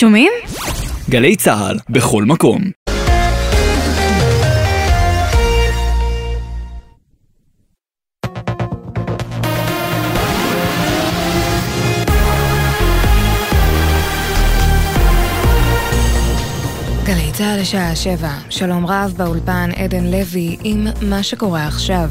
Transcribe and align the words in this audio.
שומעים? 0.00 0.32
גלי 1.10 1.36
צה"ל, 1.36 1.76
בכל 1.90 2.24
מקום. 2.24 2.60
גלי 17.04 17.32
צה"ל 17.32 17.60
לשעה 17.60 17.96
שבע, 17.96 18.32
שלום 18.50 18.86
רב 18.86 19.14
באולפן 19.16 19.70
עדן 19.76 20.04
לוי 20.04 20.56
עם 20.64 20.86
מה 21.02 21.22
שקורה 21.22 21.66
עכשיו. 21.66 22.10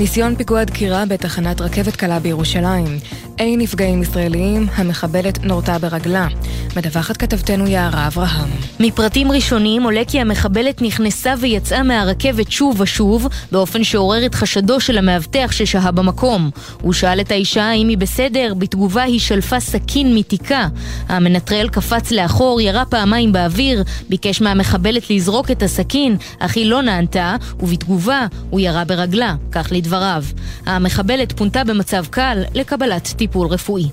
ניסיון 0.00 0.36
פיגוע 0.36 0.64
דקירה 0.64 1.06
בתחנת 1.06 1.60
רכבת 1.60 1.96
קלה 1.96 2.18
בירושלים. 2.18 2.98
אין 3.38 3.60
נפגעים 3.60 4.02
ישראליים, 4.02 4.66
המחבלת 4.74 5.44
נורתה 5.44 5.78
ברגלה. 5.78 6.28
מדווחת 6.76 7.16
כתבתנו 7.16 7.66
יערה 7.66 8.06
אברהם. 8.06 8.50
מפרטים 8.80 9.32
ראשוניים 9.32 9.82
עולה 9.82 10.02
כי 10.08 10.20
המחבלת 10.20 10.82
נכנסה 10.82 11.34
ויצאה 11.40 11.82
מהרכבת 11.82 12.50
שוב 12.52 12.80
ושוב, 12.80 13.28
באופן 13.52 13.84
שעורר 13.84 14.26
את 14.26 14.34
חשדו 14.34 14.80
של 14.80 14.98
המאבטח 14.98 15.52
ששהה 15.52 15.90
במקום. 15.90 16.50
הוא 16.82 16.92
שאל 16.92 17.20
את 17.20 17.30
האישה 17.30 17.64
האם 17.64 17.88
היא 17.88 17.98
בסדר, 17.98 18.54
בתגובה 18.58 19.02
היא 19.02 19.20
שלפה 19.20 19.60
סכין 19.60 20.14
מתיקה. 20.14 20.68
המנטרל 21.08 21.68
קפץ 21.68 22.10
לאחור, 22.10 22.60
ירה 22.60 22.84
פעמיים 22.84 23.32
באוויר, 23.32 23.82
ביקש 24.08 24.40
מהמחבלת 24.40 25.10
לזרוק 25.10 25.50
את 25.50 25.62
הסכין, 25.62 26.16
אך 26.38 26.56
היא 26.56 26.66
לא 26.66 26.82
נענתה, 26.82 27.36
ובתגובה 27.60 28.26
הוא 28.50 28.60
ירה 28.60 28.84
ברגלה, 28.84 29.34
כך 29.52 29.72
לדבריו. 29.86 30.22
המחבלת 30.66 31.32
פונתה 31.32 31.64
במצב 31.64 32.06
קל 32.10 32.42
לקבלת 32.54 33.14
טיפול 33.16 33.46
רפואי. 33.48 33.88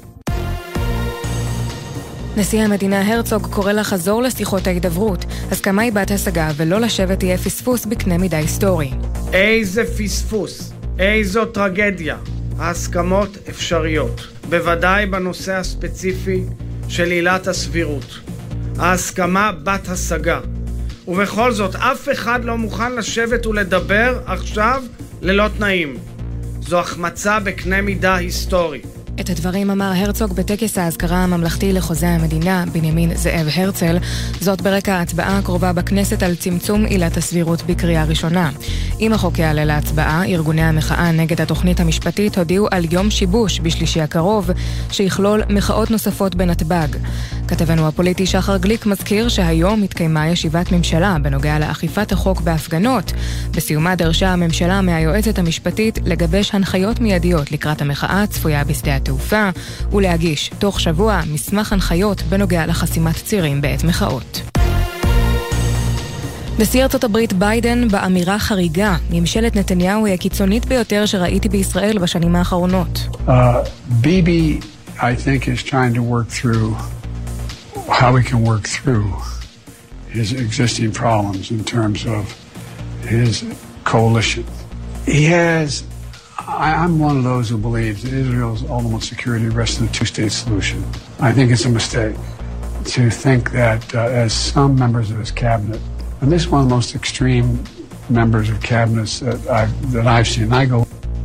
נשיא 2.37 2.61
המדינה 2.61 3.13
הרצוג 3.13 3.47
קורא 3.47 3.71
לחזור 3.71 4.21
לשיחות 4.21 4.67
ההידברות. 4.67 5.25
הסכמה 5.51 5.81
היא 5.81 5.93
בת 5.93 6.11
השגה 6.11 6.49
ולא 6.57 6.79
לשבת 6.79 7.23
יהיה 7.23 7.37
פספוס 7.37 7.85
בקנה 7.85 8.17
מידה 8.17 8.37
היסטורי. 8.37 8.91
איזה 9.33 9.83
פספוס, 9.97 10.73
איזו 10.99 11.45
טרגדיה. 11.45 12.17
ההסכמות 12.57 13.37
אפשריות, 13.49 14.27
בוודאי 14.49 15.05
בנושא 15.05 15.53
הספציפי 15.53 16.43
של 16.87 17.11
עילת 17.11 17.47
הסבירות. 17.47 18.19
ההסכמה 18.79 19.51
בת 19.63 19.89
השגה. 19.89 20.39
ובכל 21.07 21.51
זאת, 21.51 21.75
אף 21.75 22.09
אחד 22.11 22.45
לא 22.45 22.57
מוכן 22.57 22.95
לשבת 22.95 23.45
ולדבר 23.45 24.19
עכשיו 24.25 24.83
ללא 25.23 25.47
תנאים. 25.57 25.97
זו 26.61 26.79
החמצה 26.79 27.39
בקנה 27.39 27.81
מידה 27.81 28.15
היסטורי. 28.15 28.81
את 29.19 29.29
הדברים 29.29 29.71
אמר 29.71 29.91
הרצוג 29.95 30.33
בטקס 30.33 30.77
האזכרה 30.77 31.17
הממלכתי 31.23 31.73
לחוזה 31.73 32.09
המדינה, 32.09 32.63
בנימין 32.71 33.15
זאב 33.15 33.47
הרצל, 33.55 33.97
זאת 34.39 34.61
ברקע 34.61 34.93
ההצבעה 34.95 35.37
הקרובה 35.37 35.73
בכנסת 35.73 36.23
על 36.23 36.35
צמצום 36.35 36.85
עילת 36.85 37.17
הסבירות 37.17 37.63
בקריאה 37.63 38.03
ראשונה. 38.03 38.51
אם 38.99 39.13
החוק 39.13 39.39
יעלה 39.39 39.65
להצבעה, 39.65 40.25
ארגוני 40.25 40.61
המחאה 40.61 41.11
נגד 41.11 41.41
התוכנית 41.41 41.79
המשפטית 41.79 42.37
הודיעו 42.37 42.67
על 42.71 42.85
יום 42.91 43.11
שיבוש 43.11 43.59
בשלישי 43.59 44.01
הקרוב, 44.01 44.49
שיכלול 44.91 45.43
מחאות 45.49 45.91
נוספות 45.91 46.35
בנתב"ג. 46.35 46.87
כתבנו 47.47 47.87
הפוליטי 47.87 48.25
שחר 48.25 48.57
גליק 48.57 48.85
מזכיר 48.85 49.29
שהיום 49.29 49.83
התקיימה 49.83 50.27
ישיבת 50.27 50.71
ממשלה 50.71 51.17
בנוגע 51.21 51.59
לאכיפת 51.59 52.11
החוק 52.11 52.41
בהפגנות. 52.41 53.13
בסיומה 53.51 53.95
דרשה 53.95 54.29
הממשלה 54.29 54.81
מהיועצת 54.81 55.39
המשפטית 55.39 55.99
לגבש 56.05 56.55
הנחיות 56.55 56.99
מיידיות 56.99 57.51
לקראת 57.51 57.81
המחאה 57.81 58.23
הצפויה 58.23 58.63
בשדה 58.63 58.95
התעופה, 59.03 59.49
ולהגיש 59.91 60.51
תוך 60.59 60.79
שבוע 60.79 61.21
מסמך 61.27 61.73
הנחיות 61.73 62.21
בנוגע 62.21 62.65
לחסימת 62.65 63.15
צירים 63.15 63.61
בעת 63.61 63.83
מחאות. 63.83 64.41
נשיא 66.59 66.83
ארצות 66.83 67.03
הברית 67.03 67.33
ביידן 67.33 67.87
באמירה 67.87 68.39
חריגה, 68.39 68.95
ממשלת 69.09 69.55
נתניהו 69.55 70.05
היא 70.05 70.13
הקיצונית 70.13 70.65
ביותר 70.65 71.05
שראיתי 71.05 71.49
בישראל 71.49 71.97
בשנים 71.97 72.35
האחרונות. 72.35 72.99
Uh, 73.27 73.31
Bibi, 74.01 74.61
I 74.97 75.15
think, 75.15 75.47
is 75.47 75.63
trying 75.63 75.93
to 75.93 76.03
work 76.03 76.27
through 76.39 76.75
how 77.99 78.11
we 78.13 78.23
can 78.29 78.39
work 78.51 78.65
through 78.75 79.07
his 80.17 80.31
existing 80.31 80.91
problems 80.91 81.51
in 81.51 81.63
terms 81.75 82.05
of 82.05 82.23
his 83.13 83.43
coalition. 83.83 84.45
He 85.05 85.23
has, 85.25 85.83
I, 86.47 86.73
I'm 86.73 86.99
one 86.99 87.17
of 87.17 87.23
those 87.23 87.49
who 87.49 87.57
believes 87.57 88.03
that 88.03 88.13
Israel's 88.13 88.63
ultimate 88.69 89.03
security 89.03 89.47
rests 89.47 89.79
in 89.79 89.87
a 89.87 89.91
two 89.91 90.05
state 90.05 90.31
solution. 90.31 90.83
I 91.19 91.31
think 91.31 91.51
it's 91.51 91.65
a 91.65 91.69
mistake 91.69 92.15
to 92.85 93.09
think 93.09 93.51
that, 93.51 93.95
uh, 93.95 93.99
as 93.99 94.33
some 94.33 94.75
members 94.75 95.09
of 95.09 95.17
his 95.17 95.31
cabinet, 95.31 95.79
and 96.21 96.31
this 96.31 96.43
is 96.43 96.49
one 96.49 96.61
of 96.61 96.69
the 96.69 96.75
most 96.75 96.95
extreme 96.95 97.63
members 98.09 98.49
of 98.49 98.61
cabinets 98.61 99.21
that 99.21 99.47
I've, 99.47 99.91
that 99.93 100.05
I've 100.05 100.27
seen. 100.27 100.51
I 100.51 100.65
go 100.65 100.82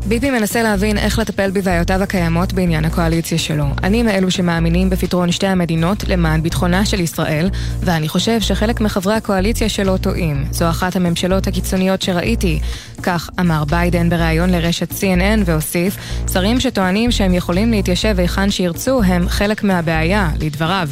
ביבי 0.09 0.31
מנסה 0.31 0.63
להבין 0.63 0.99
איך 0.99 1.19
לטפל 1.19 1.51
בבעיותיו 1.51 2.03
הקיימות 2.03 2.53
בעניין 2.53 2.85
הקואליציה 2.85 3.39
שלו. 3.39 3.65
אני 3.83 4.03
מאלו 4.03 4.31
שמאמינים 4.31 4.91
בפתרון 4.91 5.33
שתי 5.33 5.47
המדינות 5.47 6.05
למען 6.09 6.43
ביטחונה 6.43 6.87
של 6.87 7.01
ישראל, 7.01 7.51
ואני 7.81 8.09
חושב 8.09 8.41
שחלק 8.41 8.81
מחברי 8.81 9.15
הקואליציה 9.15 9.69
שלו 9.69 9.99
טועים. 9.99 10.45
זו 10.51 10.71
אחת 10.71 10.97
הממשלות 10.97 11.47
הקיצוניות 11.47 12.03
שראיתי. 12.03 12.61
כך 13.03 13.31
אמר 13.41 13.65
ביידן 13.65 14.11
בריאיון 14.11 14.51
לרשת 14.51 14.93
CNN 14.93 15.43
והוסיף, 15.45 15.97
שרים 16.33 16.61
שטוענים 16.61 17.11
שהם 17.11 17.35
יכולים 17.35 17.71
להתיישב 17.71 18.15
היכן 18.19 18.51
שירצו 18.51 19.03
הם 19.03 19.29
חלק 19.29 19.65
מהבעיה, 19.65 20.31
לדבריו. 20.41 20.89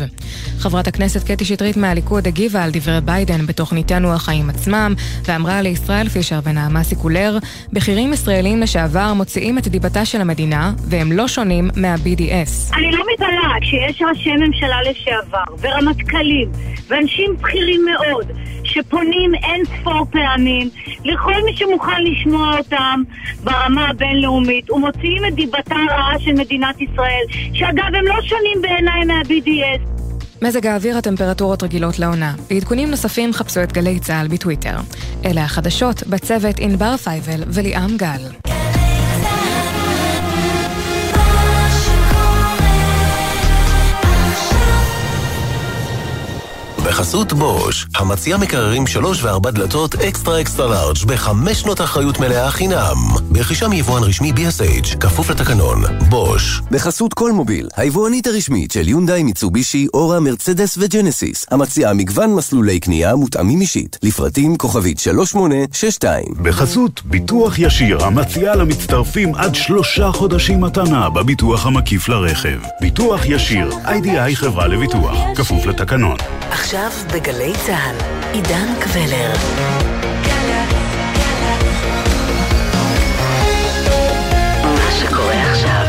חברת 0.58 0.88
הכנסת 0.88 1.24
קטי 1.24 1.44
שטרית 1.44 1.76
מהליכוד 1.76 2.26
הגיבה 2.26 2.64
על 2.64 2.70
דברי 2.72 3.00
ביידן 3.00 3.46
בתוכניתנו 3.46 4.14
החיים 4.14 4.50
עצמם, 4.50 4.94
ואמרה 5.24 5.62
לישראל 5.62 6.08
פישר 6.08 6.40
ונעמה 6.44 6.84
סיקולר, 6.84 7.38
בכירים 7.72 8.12
ישראלים 8.12 8.60
לשעבר 8.60 9.05
מוציאים 9.14 9.58
את 9.58 9.68
דיבתה 9.68 10.04
של 10.04 10.20
המדינה, 10.20 10.72
והם 10.88 11.12
לא 11.12 11.28
שונים 11.28 11.70
מה-BDS. 11.76 12.76
אני 12.76 12.92
לא 12.92 13.04
מתעלה 13.12 13.54
כשיש 13.60 14.02
ראשי 14.08 14.32
ממשלה 14.32 14.76
לשעבר, 14.82 15.44
ורמטכ"לים, 15.60 16.48
ואנשים 16.88 17.36
בכירים 17.40 17.84
מאוד, 17.84 18.26
שפונים 18.64 19.34
אין 19.34 19.62
ספור 19.64 20.06
פעמים 20.10 20.70
לכל 21.04 21.34
מי 21.44 21.56
שמוכן 21.56 22.04
לשמוע 22.04 22.58
אותם 22.58 23.02
ברמה 23.44 23.88
הבינלאומית, 23.88 24.70
ומוציאים 24.70 25.24
את 25.28 25.34
דיבתה 25.34 25.74
הרעה 25.90 26.18
של 26.18 26.32
מדינת 26.32 26.80
ישראל, 26.80 27.24
שאגב 27.54 27.94
הם 27.94 28.04
לא 28.04 28.22
שונים 28.22 28.62
בעיניי 28.62 29.04
מה-BDS. 29.04 29.96
מזג 30.42 30.66
האוויר 30.66 30.98
הטמפרטורות 30.98 31.62
רגילות 31.62 31.98
לעונה. 31.98 32.34
בעדכונים 32.50 32.90
נוספים 32.90 33.32
חפשו 33.32 33.62
את 33.62 33.72
גלי 33.72 34.00
צה"ל 34.00 34.28
בטוויטר. 34.28 34.76
אלה 35.24 35.44
החדשות 35.44 36.06
בצוות 36.06 36.58
ענבר 36.58 36.96
פייבל 36.96 37.42
וליאם 37.46 37.96
גל. 37.96 38.22
בחסות 46.86 47.32
בוש, 47.32 47.86
המציע 47.96 48.36
מקררים 48.36 48.86
שלוש 48.86 49.22
וארבע 49.22 49.50
דלתות 49.50 49.94
אקסטרה 49.94 50.40
אקסטרה 50.40 50.66
לארג' 50.68 50.96
בחמש 51.06 51.60
שנות 51.60 51.80
אחריות 51.80 52.20
מלאה 52.20 52.50
חינם. 52.50 52.96
ברכישה 53.30 53.68
מיבואן 53.68 54.02
רשמי 54.02 54.32
BSH, 54.32 54.96
כפוף 55.00 55.30
לתקנון. 55.30 55.82
בוש. 56.08 56.60
בחסות 56.70 57.14
כל 57.14 57.32
מוביל, 57.32 57.68
היבואנית 57.76 58.26
הרשמית 58.26 58.70
של 58.70 58.88
יונדאי, 58.88 59.22
מיצובישי, 59.22 59.86
אורה, 59.94 60.20
מרצדס 60.20 60.78
וג'נסיס, 60.80 61.46
המציעה 61.50 61.94
מגוון 61.94 62.34
מסלולי 62.34 62.80
קנייה 62.80 63.16
מותאמים 63.16 63.60
אישית, 63.60 63.98
לפרטים 64.02 64.56
כוכבית 64.56 64.98
3862. 64.98 66.24
בחסות 66.42 67.00
ביטוח 67.04 67.58
ישיר, 67.58 68.04
המציעה 68.04 68.56
למצטרפים 68.56 69.34
עד 69.34 69.54
שלושה 69.54 70.12
חודשים 70.12 70.60
מתנה 70.60 71.10
בביטוח 71.10 71.66
המקיף 71.66 72.08
לרכב. 72.08 72.58
ביטוח 72.80 73.20
ישיר, 73.24 73.70
איי-די-איי 73.84 74.36
חברה 74.36 74.66
לביטוח, 74.66 75.16
כפוף 75.34 75.66
לתקנון. 75.66 76.16
עכשיו 76.50 76.75
בגלי 77.14 77.52
צה"ל, 77.66 77.96
עידן 78.32 78.74
קבלר. 78.80 79.32
עכשיו. 85.50 85.86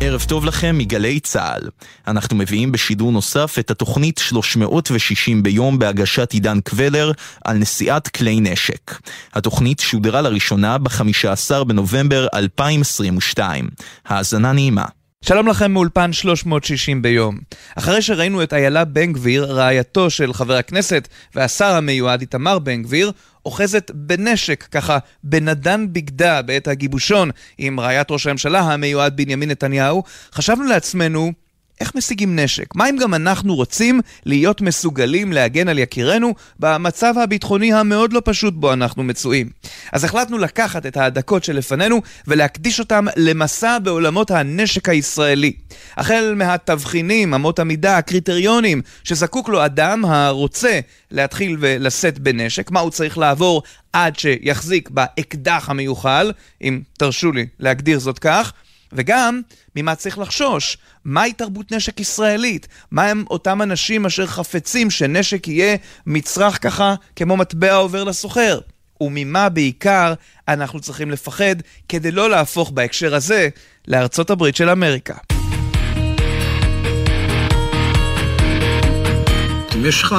ערב 0.00 0.24
טוב 0.28 0.44
לכם 0.44 0.78
מגלי 0.78 1.20
צה"ל. 1.20 1.68
אנחנו 2.06 2.36
מביאים 2.36 2.72
בשידור 2.72 3.12
נוסף 3.12 3.56
את 3.58 3.70
התוכנית 3.70 4.18
360 4.18 5.42
ביום 5.42 5.78
בהגשת 5.78 6.32
עידן 6.32 6.60
קבלר 6.60 7.12
על 7.44 7.56
נשיאת 7.56 8.08
כלי 8.08 8.40
נשק. 8.40 9.00
התוכנית 9.34 9.80
שודרה 9.80 10.20
לראשונה 10.20 10.78
ב-15 10.78 11.64
בנובמבר 11.64 12.26
2022. 12.34 13.68
האזנה 14.06 14.52
נעימה. 14.52 14.97
שלום 15.24 15.48
לכם 15.48 15.72
מאולפן 15.72 16.12
360 16.12 17.02
ביום. 17.02 17.38
אחרי 17.76 18.02
שראינו 18.02 18.42
את 18.42 18.52
איילה 18.52 18.84
בן 18.84 19.12
גביר, 19.12 19.44
רעייתו 19.44 20.10
של 20.10 20.32
חבר 20.32 20.56
הכנסת 20.56 21.08
והשר 21.34 21.74
המיועד 21.74 22.20
איתמר 22.20 22.58
בן 22.58 22.82
גביר, 22.82 23.12
אוחזת 23.46 23.90
בנשק, 23.94 24.62
ככה 24.70 24.98
בנדן 25.24 25.86
בגדה 25.92 26.42
בעת 26.42 26.68
הגיבושון 26.68 27.30
עם 27.58 27.80
רעיית 27.80 28.10
ראש 28.10 28.26
הממשלה 28.26 28.60
המיועד 28.60 29.16
בנימין 29.16 29.50
נתניהו, 29.50 30.02
חשבנו 30.32 30.64
לעצמנו, 30.64 31.32
איך 31.80 31.94
משיגים 31.94 32.38
נשק? 32.38 32.74
מה 32.74 32.90
אם 32.90 32.96
גם 32.96 33.14
אנחנו 33.14 33.54
רוצים 33.54 34.00
להיות 34.26 34.60
מסוגלים 34.60 35.32
להגן 35.32 35.68
על 35.68 35.78
יקירנו 35.78 36.34
במצב 36.58 37.14
הביטחוני 37.22 37.72
המאוד 37.72 38.12
לא 38.12 38.22
פשוט 38.24 38.54
בו 38.54 38.72
אנחנו 38.72 39.02
מצויים? 39.02 39.50
אז 39.92 40.04
החלטנו 40.04 40.38
לקחת 40.38 40.86
את 40.86 40.96
הדקות 40.96 41.44
שלפנינו 41.44 42.02
ולהקדיש 42.26 42.80
אותם 42.80 43.06
למסע 43.16 43.78
בעולמות 43.78 44.30
הנשק 44.30 44.88
הישראלי. 44.88 45.52
החל 45.96 46.34
מהתבחינים, 46.36 47.34
אמות 47.34 47.58
המידה, 47.58 47.98
הקריטריונים 47.98 48.82
שזקוק 49.04 49.48
לו 49.48 49.64
אדם 49.64 50.04
הרוצה 50.04 50.80
להתחיל 51.10 51.56
ולשאת 51.60 52.18
בנשק, 52.18 52.70
מה 52.70 52.80
הוא 52.80 52.90
צריך 52.90 53.18
לעבור 53.18 53.62
עד 53.92 54.18
שיחזיק 54.18 54.90
באקדח 54.90 55.70
המיוחל, 55.70 56.32
אם 56.62 56.80
תרשו 56.98 57.32
לי 57.32 57.46
להגדיר 57.58 57.98
זאת 57.98 58.18
כך, 58.18 58.52
וגם 58.92 59.40
ממה 59.76 59.94
צריך 59.94 60.18
לחשוש. 60.18 60.78
מהי 61.04 61.32
תרבות 61.32 61.72
נשק 61.72 62.00
ישראלית? 62.00 62.68
מה 62.90 63.04
הם 63.04 63.24
אותם 63.30 63.62
אנשים 63.62 64.06
אשר 64.06 64.26
חפצים 64.26 64.90
שנשק 64.90 65.48
יהיה 65.48 65.76
מצרך 66.06 66.62
ככה 66.62 66.94
כמו 67.16 67.36
מטבע 67.36 67.74
עובר 67.74 68.04
לסוחר? 68.04 68.58
וממה 69.00 69.48
בעיקר 69.48 70.14
אנחנו 70.48 70.80
צריכים 70.80 71.10
לפחד 71.10 71.56
כדי 71.88 72.10
לא 72.10 72.30
להפוך 72.30 72.70
בהקשר 72.70 73.14
הזה 73.14 73.48
לארצות 73.88 74.30
הברית 74.30 74.56
של 74.56 74.70
אמריקה. 74.70 75.14
אם 79.78 79.86
יש 79.86 80.02
לך 80.02 80.14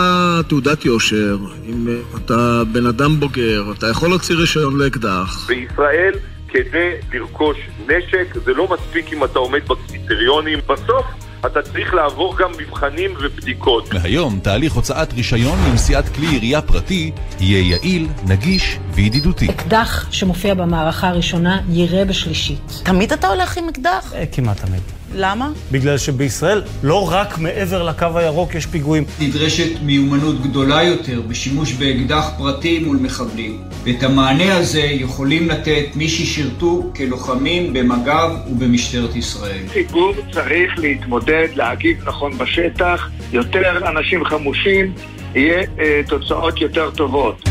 תעודת 0.50 0.86
יושר, 0.86 1.38
אם 1.66 1.88
אתה 2.16 2.62
בן 2.72 2.86
אדם 2.86 3.20
בוגר, 3.20 3.64
אתה 3.78 3.88
יכול 3.88 4.10
להוציא 4.10 4.36
רישיון 4.36 4.78
לאקדח. 4.78 5.48
בישראל 5.48 6.14
כדי 6.52 6.90
לרכוש 7.14 7.58
נשק, 7.88 8.36
זה 8.46 8.54
לא 8.54 8.68
מספיק 8.68 9.14
אם 9.14 9.24
אתה 9.24 9.40
עומד 9.40 9.62
בקריטריונים. 9.68 10.60
בסוף 10.68 11.06
אתה 11.46 11.62
צריך 11.62 11.94
לעבור 11.94 12.36
גם 12.38 12.52
מבחנים 12.60 13.14
ובדיקות. 13.22 13.94
מהיום 13.94 14.40
תהליך 14.44 14.74
הוצאת 14.74 15.14
רישיון 15.14 15.60
לנשיאת 15.70 16.10
כלי 16.10 16.28
ירייה 16.36 16.62
פרטי 16.62 17.12
יהיה 17.40 17.70
יעיל, 17.70 18.08
נגיש 18.28 18.80
וידידותי. 18.92 19.50
אקדח 19.50 20.12
שמופיע 20.12 20.54
במערכה 20.54 21.10
הראשונה 21.10 21.62
יירה 21.70 22.06
בשלישית. 22.06 22.82
תמיד 22.84 23.14
אתה 23.14 23.28
הולך 23.28 23.58
עם 23.58 23.70
אקדח? 23.70 24.14
כמעט 24.32 24.66
תמיד. 24.66 24.99
למה? 25.16 25.50
בגלל 25.72 25.98
שבישראל 25.98 26.62
לא 26.84 27.12
רק 27.12 27.38
מעבר 27.38 27.84
לקו 27.84 28.08
הירוק 28.16 28.56
יש 28.56 28.66
פיגועים. 28.66 29.04
נדרשת 29.20 29.82
מיומנות 29.84 30.42
גדולה 30.42 30.84
יותר 30.84 31.22
בשימוש 31.22 31.74
באקדח 31.74 32.30
פרטי 32.38 32.80
מול 32.80 32.98
מחבלים. 33.02 33.62
ואת 33.84 34.04
המענה 34.04 34.58
הזה 34.58 34.82
יכולים 34.82 35.50
לתת 35.50 35.86
מי 35.96 36.10
ששירתו 36.10 36.92
כלוחמים 36.96 37.74
במג"ב 37.74 38.32
ובמשטרת 38.52 39.16
ישראל. 39.16 39.62
ציבור 39.74 40.14
צריך 40.32 40.80
להתמודד, 40.80 41.48
להגיב 41.56 41.98
נכון 42.08 42.38
בשטח, 42.38 43.10
יותר 43.32 43.90
אנשים 43.90 44.26
חמושים, 44.26 44.94
יהיה 45.36 45.64
אה, 45.80 46.02
תוצאות 46.08 46.62
יותר 46.62 46.92
טובות. 46.92 47.49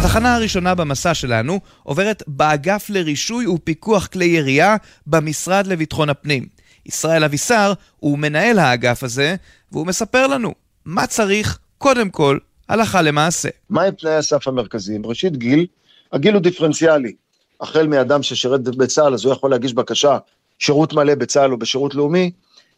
התחנה 0.00 0.36
הראשונה 0.36 0.74
במסע 0.74 1.14
שלנו 1.14 1.60
עוברת 1.82 2.22
באגף 2.26 2.90
לרישוי 2.90 3.46
ופיקוח 3.46 4.06
כלי 4.06 4.24
ירייה 4.24 4.76
במשרד 5.06 5.66
לביטחון 5.66 6.08
הפנים. 6.08 6.46
ישראל 6.86 7.24
אבישר 7.24 7.72
הוא 7.96 8.18
מנהל 8.18 8.58
האגף 8.58 9.02
הזה, 9.02 9.36
והוא 9.72 9.86
מספר 9.86 10.26
לנו 10.26 10.54
מה 10.84 11.06
צריך 11.06 11.58
קודם 11.78 12.10
כל 12.10 12.38
הלכה 12.68 13.02
למעשה. 13.02 13.48
מהם 13.70 13.94
תנאי 13.94 14.14
הסף 14.14 14.48
המרכזיים? 14.48 15.06
ראשית 15.06 15.36
גיל, 15.36 15.66
הגיל 16.12 16.34
הוא 16.34 16.42
דיפרנציאלי. 16.42 17.12
החל 17.60 17.86
מאדם 17.86 18.22
ששירת 18.22 18.62
בצה"ל, 18.62 19.14
אז 19.14 19.24
הוא 19.24 19.32
יכול 19.32 19.50
להגיש 19.50 19.74
בקשה 19.74 20.18
שירות 20.58 20.92
מלא 20.92 21.14
בצה"ל 21.14 21.52
או 21.52 21.58
בשירות 21.58 21.94
לאומי, 21.94 22.30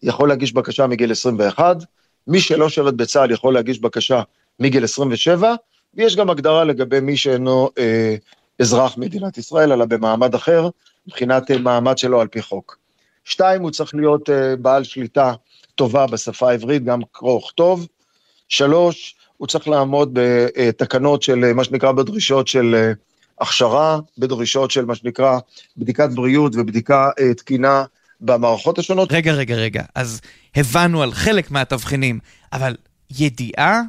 יכול 0.03 0.29
להגיש 0.29 0.53
בקשה 0.53 0.87
מגיל 0.87 1.13
21, 1.13 1.77
מי 2.27 2.41
שלא 2.41 2.69
שירת 2.69 2.95
בצה"ל 2.95 3.31
יכול 3.31 3.55
להגיש 3.55 3.79
בקשה 3.79 4.23
מגיל 4.61 4.85
27, 4.85 5.55
ויש 5.95 6.17
גם 6.17 6.31
הגדרה 6.31 6.65
לגבי 6.65 7.01
מי 7.01 7.17
שאינו 7.17 7.71
אה, 7.79 8.17
אזרח 8.59 8.99
מדינת 8.99 9.39
ישראל, 9.39 9.73
אלא 9.73 9.85
במעמד 9.85 10.35
אחר, 10.35 10.69
מבחינת 11.07 11.51
אה, 11.51 11.59
מעמד 11.59 11.99
שלו 11.99 12.21
על 12.21 12.29
פי 12.29 12.43
חוק. 12.43 12.79
שתיים, 13.25 13.63
הוא 13.63 13.71
צריך 13.71 13.95
להיות 13.95 14.31
אה, 14.31 14.57
בעל 14.57 14.85
שליטה 14.85 15.33
טובה 15.75 16.07
בשפה 16.07 16.51
העברית, 16.51 16.85
גם 16.85 17.01
קרוא 17.13 17.39
וכתוב. 17.39 17.87
שלוש, 18.49 19.15
הוא 19.43 19.49
צריך 19.49 19.69
לעמוד 19.69 20.11
בתקנות 20.13 21.23
של 21.23 21.45
אה, 21.45 21.53
מה 21.53 21.65
שנקרא 21.65 21.93
בדרישות 21.93 22.49
של 22.49 22.75
אה, 22.75 22.93
הכשרה, 23.41 23.99
בדרישות 24.19 24.71
של 24.71 24.85
מה 24.85 24.95
שנקרא 24.95 25.39
בדיקת 25.77 26.09
בריאות 26.15 26.53
ובדיקה 26.57 27.11
אה, 27.21 27.35
תקינה 27.35 27.85
במערכות 28.21 28.79
השונות. 28.79 29.13
רגע, 29.13 29.33
רגע, 29.33 29.55
רגע, 29.55 29.83
אז 29.95 30.21
הבנו 30.57 31.03
על 31.03 31.13
חלק 31.13 31.51
מהתבחינים, 31.51 32.19
אבל 32.53 32.77
ידיעה 33.19 33.83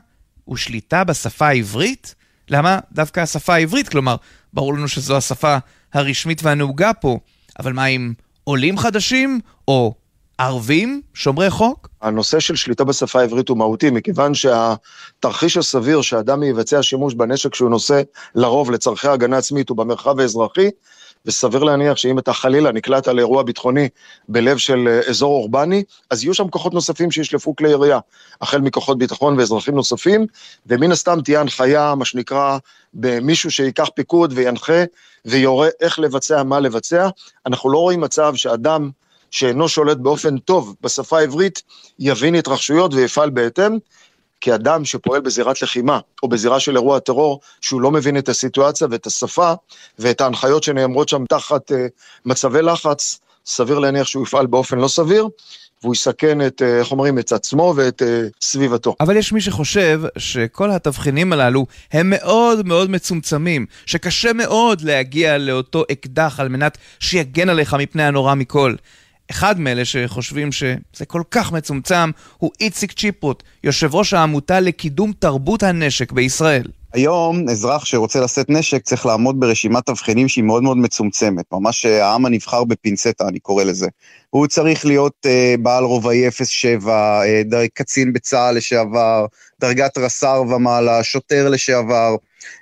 ושליטה 0.50 1.04
בשפה 1.04 1.48
העברית? 1.48 2.16
למה 2.50 2.80
דווקא 2.92 3.20
השפה 3.20 3.54
העברית? 3.54 3.90
כלומר, 3.90 4.16
ברור 4.54 4.74
לנו 4.74 4.88
שזו 4.88 5.18
השפה 5.18 5.58
הרשמית 5.94 6.44
והנהוגה 6.44 6.94
פה, 6.94 7.20
אבל 7.60 7.74
מה 7.74 7.84
עם 7.84 8.14
עולים 8.44 8.78
חדשים 8.78 9.40
או 9.68 9.94
ערבים 10.38 11.02
שומרי 11.14 11.50
חוק? 11.50 11.90
הנושא 12.02 12.40
של 12.40 12.56
שליטה 12.56 12.84
בשפה 12.84 13.20
העברית 13.20 13.50
הוא 13.50 13.58
מהותי, 13.58 13.90
מכיוון 13.90 14.34
שהתרחיש 14.34 15.58
הסביר 15.58 16.02
שאדם 16.02 16.44
יבצע 16.44 16.84
שימוש 16.84 17.14
בנשק 17.14 17.56
שהוא 17.56 17.70
נושא 17.70 18.02
לרוב 18.36 18.72
לצורכי 18.72 19.08
הגנה 19.08 19.38
עצמית 19.38 19.72
ובמרחב 19.72 20.20
האזרחי, 20.20 20.70
וסביר 21.26 21.64
להניח 21.64 21.98
שאם 21.98 22.20
אתה 22.20 22.34
חלילה 22.34 22.72
נקלעת 22.72 23.08
לאירוע 23.08 23.44
ביטחוני 23.44 23.90
בלב 24.30 24.58
של 24.58 24.88
אה, 24.88 25.10
אזור 25.10 25.34
אורבני, 25.34 25.84
אז 26.10 26.24
יהיו 26.24 26.34
שם 26.34 26.50
כוחות 26.50 26.74
נוספים 26.74 27.12
שישלפו 27.12 27.56
כלי 27.56 27.70
ירייה, 27.70 28.00
החל 28.42 28.62
מכוחות 28.62 28.98
ביטחון 28.98 29.40
ואזרחים 29.40 29.76
נוספים, 29.76 30.26
ומן 30.68 30.92
הסתם 30.92 31.22
תהיה 31.24 31.40
הנחיה, 31.40 31.96
מה 31.96 32.06
שנקרא, 32.06 32.58
במישהו 32.94 33.52
שיקח 33.52 33.90
פיקוד 33.96 34.34
וינחה 34.36 34.84
ויורה 35.26 35.68
איך 35.82 36.00
לבצע, 36.00 36.44
מה 36.44 36.60
לבצע. 36.60 37.10
אנחנו 37.46 37.72
לא 37.72 37.78
רואים 37.78 38.02
מצב 38.02 38.36
שאדם 38.36 38.90
שאינו 39.32 39.70
שולט 39.70 39.98
באופן 39.98 40.38
טוב 40.38 40.76
בשפה 40.82 41.20
העברית, 41.20 41.62
יבין 42.00 42.36
התרחשויות 42.36 42.94
ויפעל 42.94 43.30
בהתאם. 43.30 43.78
כאדם 44.44 44.86
שפועל 44.86 45.22
בזירת 45.22 45.62
לחימה, 45.62 46.00
או 46.24 46.28
בזירה 46.28 46.60
של 46.60 46.76
אירוע 46.76 47.00
טרור, 47.00 47.40
שהוא 47.62 47.82
לא 47.82 47.92
מבין 47.92 48.18
את 48.18 48.30
הסיטואציה 48.30 48.88
ואת 48.92 49.06
השפה, 49.06 49.54
ואת 50.00 50.22
ההנחיות 50.22 50.64
שנאמרות 50.64 51.10
שם 51.10 51.26
תחת 51.30 51.72
uh, 51.72 51.76
מצבי 52.26 52.62
לחץ, 52.62 53.20
סביר 53.46 53.80
להניח 53.80 54.08
שהוא 54.08 54.24
יפעל 54.24 54.46
באופן 54.46 54.78
לא 54.80 54.88
סביר. 54.88 55.28
והוא 55.84 55.94
יסכן 55.94 56.48
את, 56.48 56.62
אה, 56.62 56.80
איך 56.80 56.92
אומרים, 56.92 57.20
את 57.20 57.32
עצמו 57.32 57.74
ואת 57.78 58.02
uh, 58.02 58.06
סביבתו. 58.42 58.96
אבל 59.00 59.18
יש 59.18 59.32
מי 59.34 59.42
שחושב 59.42 60.02
שכל 60.18 60.72
התבחינים 60.72 61.34
הללו 61.34 61.66
הם 61.92 62.10
מאוד 62.10 62.68
מאוד 62.68 62.90
מצומצמים, 62.90 63.66
שקשה 63.86 64.34
מאוד 64.34 64.82
להגיע 64.82 65.38
לאותו 65.38 65.84
אקדח 65.92 66.40
על 66.40 66.50
מנת 66.50 66.78
שיגן 67.00 67.50
עליך 67.50 67.74
מפני 67.74 68.04
הנורא 68.04 68.36
מכל. 68.36 68.76
אחד 69.32 69.60
מאלה 69.60 69.86
שחושבים 69.86 70.52
שזה 70.52 71.06
כל 71.08 71.22
כך 71.32 71.52
מצומצם 71.52 72.12
הוא 72.38 72.52
איציק 72.60 72.92
צ'יפרוט, 72.92 73.44
יושב 73.64 73.96
ראש 73.96 74.14
העמותה 74.14 74.60
לקידום 74.60 75.12
תרבות 75.20 75.64
הנשק 75.64 76.12
בישראל. 76.12 76.64
היום 76.94 77.50
אזרח 77.50 77.86
שרוצה 77.86 78.22
לשאת 78.22 78.50
נשק 78.50 78.84
צריך 78.84 79.06
לעמוד 79.06 79.40
ברשימת 79.40 79.86
תבחינים 79.86 80.28
שהיא 80.28 80.44
מאוד 80.44 80.64
מאוד 80.64 80.78
מצומצמת, 80.78 81.46
ממש 81.52 81.86
העם 81.86 82.26
הנבחר 82.26 82.64
בפינצטה 82.64 83.28
אני 83.28 83.40
קורא 83.40 83.64
לזה. 83.64 83.88
הוא 84.30 84.48
צריך 84.48 84.86
להיות 84.86 85.14
uh, 85.26 85.62
בעל 85.62 85.84
רובעי 85.84 86.32
07, 86.32 87.22
uh, 87.22 87.50
דרג 87.50 87.70
קצין 87.74 88.14
בצה"ל 88.14 88.56
לשעבר, 88.56 89.26
דרגת 89.62 89.98
רס"ר 89.98 90.44
ומעלה, 90.50 91.04
שוטר 91.04 91.50
לשעבר, 91.50 92.16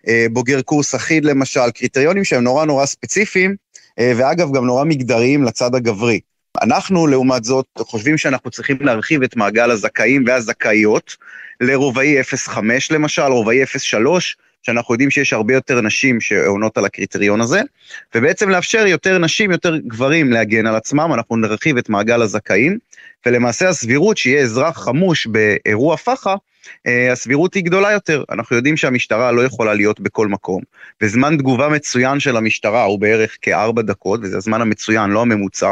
uh, 0.06 0.10
בוגר 0.32 0.62
קורס 0.62 0.96
אחיד 0.96 1.26
למשל, 1.26 1.72
קריטריונים 1.72 2.24
שהם 2.24 2.44
נורא 2.44 2.66
נורא 2.66 2.86
ספציפיים, 2.86 3.56
uh, 4.00 4.04
ואגב 4.18 4.52
גם 4.54 4.66
נורא 4.66 4.84
מגדריים 4.84 5.44
לצד 5.44 5.76
הגברי. 5.76 6.20
אנחנו, 6.62 7.08
לעומת 7.08 7.44
זאת, 7.44 7.66
חושבים 7.78 8.18
שאנחנו 8.18 8.52
צריכים 8.52 8.78
להרחיב 8.82 9.24
את 9.24 9.36
מעגל 9.36 9.72
הזכאים 9.72 10.24
והזכאיות 10.28 11.18
לרובעי 11.62 12.24
05 12.24 12.92
למשל, 12.92 13.22
רובעי 13.22 13.66
03, 13.66 14.38
שאנחנו 14.64 14.94
יודעים 14.94 15.10
שיש 15.10 15.34
הרבה 15.34 15.54
יותר 15.54 15.82
נשים 15.82 16.22
שעונות 16.22 16.78
על 16.78 16.86
הקריטריון 16.86 17.42
הזה, 17.42 17.62
ובעצם 18.16 18.50
לאפשר 18.50 18.88
יותר 18.88 19.18
נשים, 19.18 19.52
יותר 19.52 19.78
גברים 19.78 20.32
להגן 20.32 20.68
על 20.68 20.76
עצמם, 20.76 21.12
אנחנו 21.14 21.38
נרחיב 21.38 21.78
את 21.78 21.90
מעגל 21.90 22.22
הזכאים, 22.22 22.78
ולמעשה 23.26 23.70
הסבירות 23.70 24.18
שיהיה 24.18 24.42
אזרח 24.42 24.78
חמוש 24.84 25.28
באירוע 25.28 25.98
פח"ע, 25.98 26.36
אה, 26.88 27.12
הסבירות 27.12 27.54
היא 27.54 27.64
גדולה 27.64 27.92
יותר. 27.92 28.24
אנחנו 28.30 28.56
יודעים 28.56 28.78
שהמשטרה 28.78 29.32
לא 29.32 29.42
יכולה 29.42 29.74
להיות 29.74 30.00
בכל 30.00 30.28
מקום, 30.28 30.62
וזמן 31.02 31.38
תגובה 31.38 31.70
מצוין 31.70 32.20
של 32.20 32.38
המשטרה 32.38 32.84
הוא 32.84 33.00
בערך 33.00 33.38
כארבע 33.42 33.82
דקות, 33.82 34.20
וזה 34.24 34.38
הזמן 34.38 34.62
המצוין, 34.62 35.10
לא 35.10 35.22
הממוצע. 35.22 35.72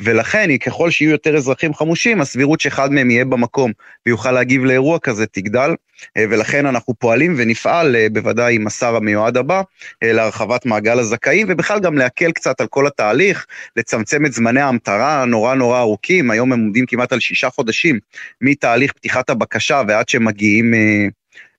ולכן, 0.00 0.56
ככל 0.56 0.90
שיהיו 0.90 1.10
יותר 1.10 1.36
אזרחים 1.36 1.74
חמושים, 1.74 2.20
הסבירות 2.20 2.60
שאחד 2.60 2.92
מהם 2.92 3.10
יהיה 3.10 3.24
במקום 3.24 3.72
ויוכל 4.06 4.32
להגיב 4.32 4.64
לאירוע 4.64 4.98
כזה 4.98 5.26
תגדל, 5.26 5.70
אה, 6.16 6.24
ולכן 6.30 6.66
אנחנו 6.66 6.94
פועלים 6.98 7.34
ונפעל, 7.38 7.96
אה, 7.96 8.06
בוודאי 8.12 8.54
עם 8.54 8.66
השר 8.66 8.96
המיועד 8.96 9.36
הבא, 9.36 9.62
אה, 10.02 10.12
להרחבת 10.12 10.66
מעגל 10.66 10.98
הזכאים, 10.98 11.46
ובכלל 11.50 11.80
גם 11.80 11.98
להקל 11.98 12.32
קצת 12.32 12.60
על 12.60 12.66
כל 12.66 12.86
התהליך, 12.86 13.46
לצמצם 13.76 14.26
את 14.26 14.32
זמני 14.32 14.60
ההמטרה 14.60 15.22
הנורא 15.22 15.54
נורא 15.54 15.80
ארוכים, 15.80 16.30
היום 16.30 16.52
הם 16.52 16.60
עומדים 16.60 16.86
כמעט 16.86 17.12
על 17.12 17.20
שישה 17.20 17.50
חודשים, 17.50 17.98
מתהליך 18.40 18.92
פתיחת 18.92 19.30
הבקשה 19.30 19.82
ועד 19.88 20.08
שמגיעים 20.08 20.74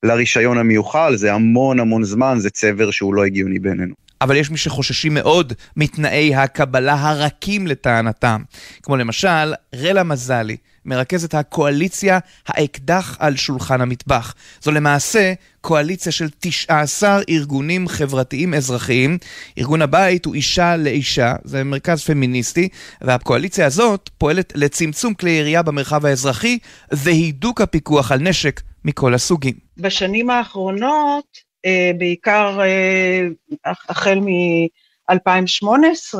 לרישיון 0.03 0.57
המיוחל, 0.57 1.15
זה 1.15 1.33
המון 1.33 1.79
המון 1.79 2.03
זמן, 2.03 2.35
זה 2.37 2.49
צבר 2.49 2.91
שהוא 2.91 3.13
לא 3.13 3.25
הגיוני 3.25 3.59
בעינינו. 3.59 4.10
אבל 4.21 4.35
יש 4.35 4.51
מי 4.51 4.57
שחוששים 4.57 5.13
מאוד 5.13 5.53
מתנאי 5.77 6.35
הקבלה 6.35 6.93
הרכים 6.93 7.67
לטענתם. 7.67 8.41
כמו 8.83 8.97
למשל, 8.97 9.53
רלה 9.75 10.03
מזלי, 10.03 10.57
מרכזת 10.85 11.33
הקואליציה 11.33 12.19
האקדח 12.47 13.17
על 13.19 13.35
שולחן 13.35 13.81
המטבח. 13.81 14.33
זו 14.61 14.71
למעשה 14.71 15.33
קואליציה 15.61 16.11
של 16.11 16.29
19 16.39 17.19
ארגונים 17.29 17.87
חברתיים 17.87 18.53
אזרחיים. 18.53 19.17
ארגון 19.57 19.81
הבית 19.81 20.25
הוא 20.25 20.35
אישה 20.35 20.77
לאישה, 20.77 21.33
זה 21.43 21.63
מרכז 21.63 22.03
פמיניסטי, 22.03 22.69
והקואליציה 23.01 23.65
הזאת 23.65 24.09
פועלת 24.17 24.53
לצמצום 24.55 25.13
כלי 25.13 25.31
ירייה 25.31 25.61
במרחב 25.61 26.05
האזרחי 26.05 26.57
והידוק 26.91 27.61
הפיקוח 27.61 28.11
על 28.11 28.19
נשק 28.19 28.61
מכל 28.85 29.13
הסוגים. 29.13 29.55
בשנים 29.77 30.29
האחרונות 30.29 31.50
בעיקר 31.97 32.59
אה, 32.61 33.27
החל 33.65 34.19
מ-2018, 34.19 36.15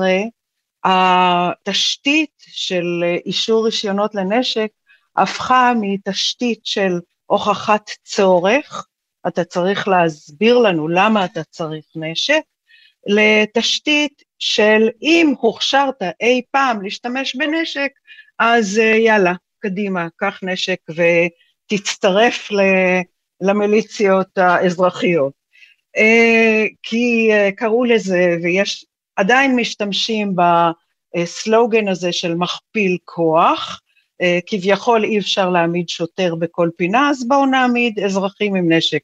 התשתית 0.83 2.43
של 2.47 3.03
אישור 3.25 3.65
רישיונות 3.65 4.15
לנשק 4.15 4.67
הפכה 5.15 5.73
מתשתית 5.81 6.65
של 6.65 6.99
הוכחת 7.25 7.89
צורך, 8.03 8.87
אתה 9.27 9.43
צריך 9.43 9.87
להסביר 9.87 10.57
לנו 10.57 10.87
למה 10.87 11.25
אתה 11.25 11.43
צריך 11.43 11.85
נשק, 11.95 12.41
לתשתית 13.07 14.23
של 14.39 14.89
אם 15.01 15.33
הוכשרת 15.39 16.01
אי 16.21 16.41
פעם 16.51 16.81
להשתמש 16.81 17.35
בנשק, 17.35 17.91
אז 18.39 18.79
אה, 18.79 18.97
יאללה, 18.97 19.33
קדימה, 19.59 20.07
קח 20.15 20.39
נשק 20.43 20.79
ותצטרף 20.89 22.49
למיליציות 23.41 24.37
האזרחיות. 24.37 25.41
אה, 25.97 26.65
כי 26.83 27.29
אה, 27.31 27.49
קראו 27.55 27.85
לזה, 27.85 28.37
ויש, 28.43 28.85
עדיין 29.15 29.55
משתמשים 29.55 30.35
בסלוגן 31.15 31.87
הזה 31.87 32.11
של 32.11 32.35
מכפיל 32.35 32.97
כוח, 33.05 33.81
אה, 34.21 34.39
כביכול 34.45 35.03
אי 35.03 35.19
אפשר 35.19 35.49
להעמיד 35.49 35.89
שוטר 35.89 36.35
בכל 36.35 36.69
פינה, 36.77 37.09
אז 37.09 37.27
בואו 37.27 37.45
נעמיד 37.45 37.99
אזרחים 37.99 38.55
עם 38.55 38.71
נשק 38.71 39.01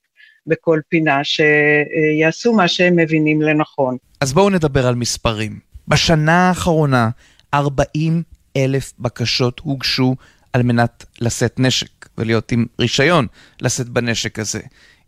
בכל 0.48 0.80
פינה, 0.90 1.24
שיעשו 1.24 2.54
מה 2.54 2.68
שהם 2.68 2.96
מבינים 2.96 3.42
לנכון. 3.42 3.98
אז 4.22 4.34
בואו 4.34 4.50
נדבר 4.50 4.88
על 4.88 4.96
מספרים. 4.96 5.60
בשנה 5.88 6.48
האחרונה 6.50 7.10
40 7.54 8.24
אלף 8.58 8.94
בקשות 9.00 9.60
הוגשו 9.60 10.16
על 10.54 10.64
מנת 10.64 11.06
לשאת 11.22 11.60
נשק 11.60 11.97
ולהיות 12.18 12.52
עם 12.52 12.66
רישיון 12.80 13.28
לשאת 13.62 13.90
בנשק 13.90 14.40
הזה. 14.40 14.60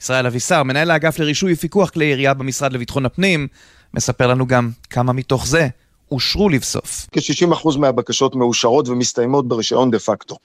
ישראל 0.02 0.26
אבישר, 0.26 0.64
מנהל 0.64 0.92
האגף 0.92 1.20
לרישוי 1.20 1.54
ופיקוח 1.54 1.90
כלי 1.90 2.06
ירייה 2.06 2.34
במשרד 2.34 2.74
לביטחון 2.74 3.06
הפנים, 3.06 3.48
מספר 3.94 4.28
לנו 4.28 4.48
גם 4.48 4.70
כמה 4.90 5.14
מתוך 5.14 5.48
זה 5.48 5.68
אושרו 6.12 6.50
לבסוף. 6.50 7.08
כ-60% 7.12 7.78
מהבקשות 7.78 8.36
מאושרות 8.36 8.88
ומסתיימות 8.90 9.48
ברישיון 9.48 9.92
דה 9.92 10.00
פקטו. 10.00 10.36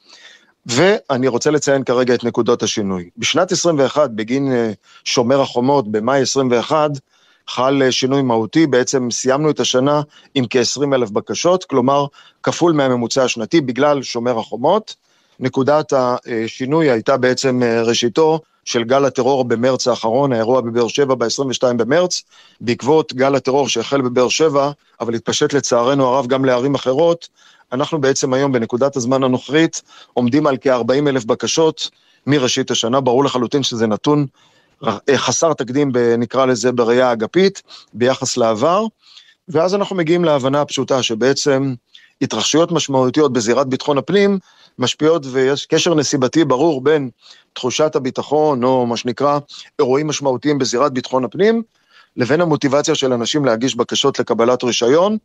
ואני 0.67 1.29
רוצה 1.29 1.51
לציין 1.51 1.85
כרגע 1.85 2.15
את 2.15 2.25
נקודות 2.25 2.63
השינוי. 2.63 3.11
בשנת 3.19 3.53
21, 3.53 4.11
בגין 4.11 4.53
אה, 4.53 4.73
שומר 5.05 5.41
החומות, 5.41 5.93
במאי 5.93 6.21
21, 6.21 6.91
חל 7.49 7.83
אה, 7.83 7.93
שינוי 7.93 8.23
מהותי, 8.23 8.67
בעצם 8.67 9.11
סיימנו 9.11 9.51
את 9.51 9.61
השנה 9.61 10.03
עם 10.35 10.45
כ-20 10.51 10.95
אלף 10.95 11.11
בקשות, 11.11 11.65
כלומר 11.65 12.07
כפול 12.43 12.73
מהממוצע 12.73 13.25
השנתי 13.25 13.61
בגלל 13.61 14.03
שומר 14.03 14.39
החומות. 14.39 14.97
נקודת 15.41 15.93
השינוי 15.93 16.91
הייתה 16.91 17.17
בעצם 17.17 17.63
אה, 17.63 17.83
ראשיתו 17.83 18.41
של 18.65 18.85
גל 18.85 19.05
הטרור 19.05 19.45
במרץ 19.45 19.89
האחרון, 19.89 20.33
האירוע 20.33 20.61
בבאר 20.61 20.89
שבע 20.89 21.15
ב-22 21.15 21.73
במרץ, 21.77 22.23
בעקבות 22.61 23.13
גל 23.13 23.35
הטרור 23.35 23.69
שהחל 23.69 24.01
בבאר 24.01 24.29
שבע, 24.29 24.71
אבל 25.01 25.15
התפשט 25.15 25.53
לצערנו 25.53 26.07
הרב 26.07 26.27
גם 26.27 26.45
לערים 26.45 26.75
אחרות, 26.75 27.29
אנחנו 27.73 28.01
בעצם 28.01 28.35
היום 28.35 28.53
בנקודת 28.53 28.97
הזמן 28.97 29.25
הנוכרית 29.25 29.83
עומדים 30.13 30.47
על 30.47 30.57
כ-40 30.61 31.09
אלף 31.09 31.25
בקשות 31.25 31.91
מראשית 32.27 32.71
השנה, 32.71 33.01
ברור 33.01 33.25
לחלוטין 33.25 33.63
שזה 33.63 33.87
נתון 33.87 34.27
אה, 34.87 34.99
חסר 35.17 35.53
תקדים, 35.53 35.93
נקרא 36.19 36.47
לזה, 36.47 36.73
בראייה 36.73 37.13
אגפית, 37.13 37.63
ביחס 37.95 38.37
לעבר, 38.37 38.87
ואז 39.49 39.75
אנחנו 39.75 39.97
מגיעים 39.97 40.25
להבנה 40.25 40.61
הפשוטה 40.61 41.03
שבעצם 41.03 41.75
התרחשויות 42.23 42.73
משמעותיות 42.73 43.33
בזירת 43.33 43.67
ביטחון 43.67 43.99
הפנים 43.99 44.39
משפיעות 44.79 45.23
ויש 45.27 45.67
קשר 45.67 45.95
נסיבתי 45.95 46.45
ברור 46.45 46.81
בין 46.81 47.11
תחושת 47.53 47.97
הביטחון, 47.97 48.65
או 48.65 48.87
מה 48.87 48.97
שנקרא 48.97 49.39
אירועים 49.79 50.07
משמעותיים 50.07 50.59
בזירת 50.59 50.93
ביטחון 50.93 51.25
הפנים, 51.25 51.63
לבין 52.17 52.41
המוטיבציה 52.41 52.95
של 52.95 53.13
אנשים 53.13 53.45
להגיש 53.45 53.77
בקשות 53.77 54.19
לקבלת 54.19 54.65
רישיון. 54.65 55.17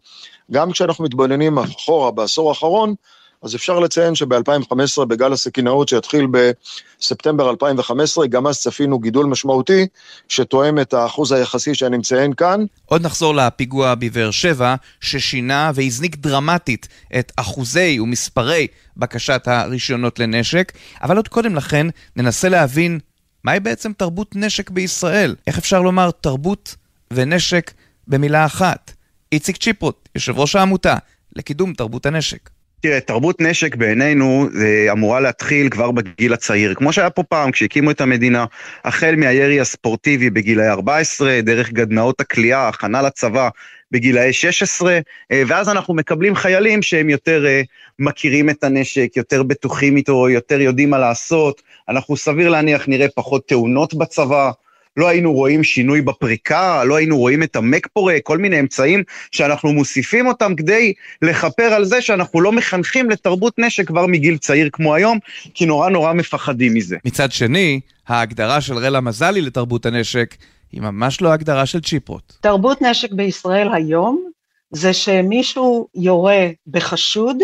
גם 0.51 0.71
כשאנחנו 0.71 1.03
מתבוננים 1.03 1.57
אחורה 1.57 2.11
בעשור 2.11 2.49
האחרון, 2.49 2.95
אז 3.43 3.55
אפשר 3.55 3.79
לציין 3.79 4.15
שב-2015, 4.15 5.05
בגל 5.05 5.33
הסכינאות 5.33 5.87
שהתחיל 5.87 6.27
בספטמבר 6.31 7.49
2015, 7.49 8.27
גם 8.27 8.47
אז 8.47 8.59
צפינו 8.59 8.99
גידול 8.99 9.25
משמעותי, 9.25 9.87
שתואם 10.27 10.79
את 10.79 10.93
האחוז 10.93 11.31
היחסי 11.31 11.75
שאני 11.75 11.97
מציין 11.97 12.33
כאן. 12.33 12.65
עוד 12.85 13.05
נחזור 13.05 13.35
לפיגוע 13.35 13.95
בבאר 13.95 14.31
שבע, 14.31 14.75
ששינה 15.01 15.71
והזניק 15.75 16.15
דרמטית 16.15 16.87
את 17.19 17.31
אחוזי 17.35 17.99
ומספרי 17.99 18.67
בקשת 18.97 19.47
הרישיונות 19.47 20.19
לנשק, 20.19 20.71
אבל 21.03 21.15
עוד 21.15 21.27
קודם 21.27 21.55
לכן 21.55 21.87
ננסה 22.15 22.49
להבין 22.49 22.99
מהי 23.43 23.59
בעצם 23.59 23.93
תרבות 23.93 24.35
נשק 24.35 24.69
בישראל. 24.69 25.35
איך 25.47 25.57
אפשר 25.57 25.81
לומר 25.81 26.11
תרבות 26.11 26.75
ונשק 27.13 27.71
במילה 28.07 28.45
אחת? 28.45 28.91
איציק 29.31 29.57
צ'יפרוט, 29.57 30.09
יושב 30.15 30.39
ראש 30.39 30.55
העמותה 30.55 30.95
לקידום 31.35 31.73
תרבות 31.73 32.05
הנשק. 32.05 32.49
תראה, 32.81 32.99
תרבות 32.99 33.41
נשק 33.41 33.75
בעינינו 33.75 34.47
אמורה 34.91 35.19
להתחיל 35.19 35.69
כבר 35.69 35.91
בגיל 35.91 36.33
הצעיר, 36.33 36.73
כמו 36.73 36.93
שהיה 36.93 37.09
פה 37.09 37.23
פעם 37.23 37.51
כשהקימו 37.51 37.91
את 37.91 38.01
המדינה, 38.01 38.45
החל 38.85 39.15
מהירי 39.17 39.59
הספורטיבי 39.59 40.29
בגילאי 40.29 40.69
14, 40.69 41.41
דרך 41.41 41.71
גדנאות 41.71 42.21
הכלייה, 42.21 42.67
הכנה 42.67 43.01
לצבא 43.01 43.49
בגילאי 43.91 44.33
16, 44.33 44.99
אה, 45.31 45.43
ואז 45.47 45.69
אנחנו 45.69 45.93
מקבלים 45.93 46.35
חיילים 46.35 46.81
שהם 46.81 47.09
יותר 47.09 47.45
אה, 47.45 47.61
מכירים 47.99 48.49
את 48.49 48.63
הנשק, 48.63 49.11
יותר 49.15 49.43
בטוחים 49.43 49.97
איתו, 49.97 50.29
יותר 50.29 50.61
יודעים 50.61 50.89
מה 50.89 50.97
לעשות, 50.97 51.61
אנחנו 51.89 52.17
סביר 52.17 52.49
להניח 52.49 52.87
נראה 52.87 53.07
פחות 53.15 53.47
תאונות 53.47 53.93
בצבא. 53.93 54.51
לא 54.97 55.07
היינו 55.07 55.33
רואים 55.33 55.63
שינוי 55.63 56.01
בפריקה, 56.01 56.83
לא 56.83 56.95
היינו 56.95 57.17
רואים 57.17 57.43
את 57.43 57.55
המק 57.55 57.87
פורה, 57.93 58.15
כל 58.23 58.37
מיני 58.37 58.59
אמצעים 58.59 59.03
שאנחנו 59.31 59.73
מוסיפים 59.73 60.27
אותם 60.27 60.55
כדי 60.55 60.93
לכפר 61.21 61.63
על 61.63 61.85
זה 61.85 62.01
שאנחנו 62.01 62.41
לא 62.41 62.51
מחנכים 62.51 63.09
לתרבות 63.09 63.59
נשק 63.59 63.87
כבר 63.87 64.05
מגיל 64.07 64.37
צעיר 64.37 64.69
כמו 64.73 64.95
היום, 64.95 65.19
כי 65.53 65.65
נורא 65.65 65.89
נורא 65.89 66.13
מפחדים 66.13 66.73
מזה. 66.73 66.97
מצד 67.05 67.31
שני, 67.31 67.79
ההגדרה 68.07 68.61
של 68.61 68.73
רלה 68.73 69.01
מזלי 69.01 69.41
לתרבות 69.41 69.85
הנשק 69.85 70.35
היא 70.71 70.81
ממש 70.81 71.21
לא 71.21 71.33
הגדרה 71.33 71.65
של 71.65 71.81
צ'יפרוט. 71.81 72.33
תרבות 72.41 72.81
נשק 72.81 73.11
בישראל 73.11 73.73
היום 73.73 74.29
זה 74.71 74.93
שמישהו 74.93 75.87
יורה 75.95 76.47
בחשוד 76.67 77.37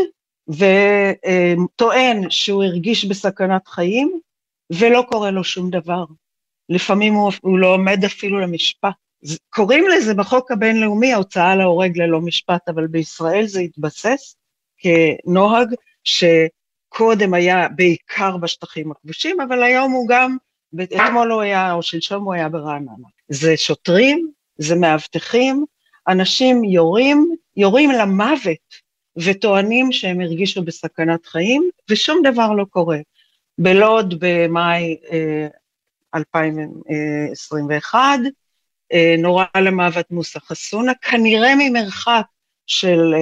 וטוען 0.50 2.30
שהוא 2.30 2.64
הרגיש 2.64 3.06
בסכנת 3.06 3.68
חיים 3.68 4.20
ולא 4.72 5.06
קורה 5.10 5.32
לו 5.32 5.44
שום 5.44 5.70
דבר. 5.70 6.06
לפעמים 6.70 7.14
הוא, 7.14 7.32
הוא 7.42 7.60
לא 7.60 7.74
עומד 7.74 8.06
אפילו 8.06 8.40
למשפט. 8.40 8.90
קוראים 9.50 9.88
לזה 9.88 10.14
בחוק 10.14 10.52
הבינלאומי 10.52 11.14
ההוצאה 11.14 11.56
להורג 11.56 11.98
ללא 11.98 12.22
משפט, 12.22 12.70
אבל 12.70 12.88
בישראל 12.88 13.46
זה 13.48 13.60
התבסס 13.60 14.36
כנוהג 14.78 15.76
שקודם 16.04 17.34
היה 17.34 17.68
בעיקר 17.68 18.38
בשטחים 18.38 18.92
הכבושים, 18.92 19.42
אבל 19.42 19.64
היום 19.64 19.92
הוא 19.92 20.08
גם, 20.08 20.38
אתמול 20.84 21.32
הוא 21.32 21.42
היה, 21.42 21.74
או 21.74 21.84
שלשום 21.84 22.24
הוא 22.24 22.34
היה 22.34 22.50
ברעננה. 22.50 23.08
זה 23.30 23.58
שוטרים, 23.58 24.32
זה 24.58 24.76
מאבטחים, 24.76 25.66
אנשים 26.08 26.64
יורים, 26.64 27.36
יורים 27.58 27.92
למוות 27.92 28.86
וטוענים 29.18 29.92
שהם 29.92 30.22
הרגישו 30.22 30.64
בסכנת 30.64 31.26
חיים, 31.26 31.70
ושום 31.90 32.22
דבר 32.24 32.52
לא 32.52 32.66
קורה. 32.70 32.98
בלוד 33.58 34.16
במאי 34.20 34.98
אה, 35.12 35.48
2021, 36.16 38.00
אה, 38.94 39.16
נורה 39.18 39.46
למוות 39.58 40.12
מוסא 40.12 40.40
חסונה, 40.40 40.92
כנראה 41.02 41.54
ממרחק 41.58 42.26
של 42.68 43.14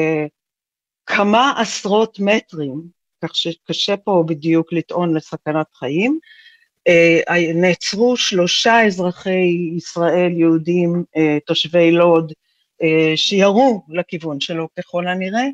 כמה 1.06 1.54
עשרות 1.58 2.20
מטרים, 2.20 2.82
כך 3.24 3.36
שקשה 3.36 3.98
פה 3.98 4.24
בדיוק 4.28 4.74
לטעון 4.74 5.18
לסכנת 5.18 5.68
חיים, 5.74 6.20
אה, 6.88 7.54
נעצרו 7.56 8.18
שלושה 8.18 8.86
אזרחי 8.86 9.72
ישראל 9.78 10.32
יהודים 10.32 11.04
אה, 11.18 11.38
תושבי 11.46 11.92
לוד 11.92 12.34
אה, 12.84 13.14
שירו 13.16 13.86
לכיוון 13.90 14.40
שלו 14.40 14.68
ככל 14.80 15.08
הנראה, 15.08 15.48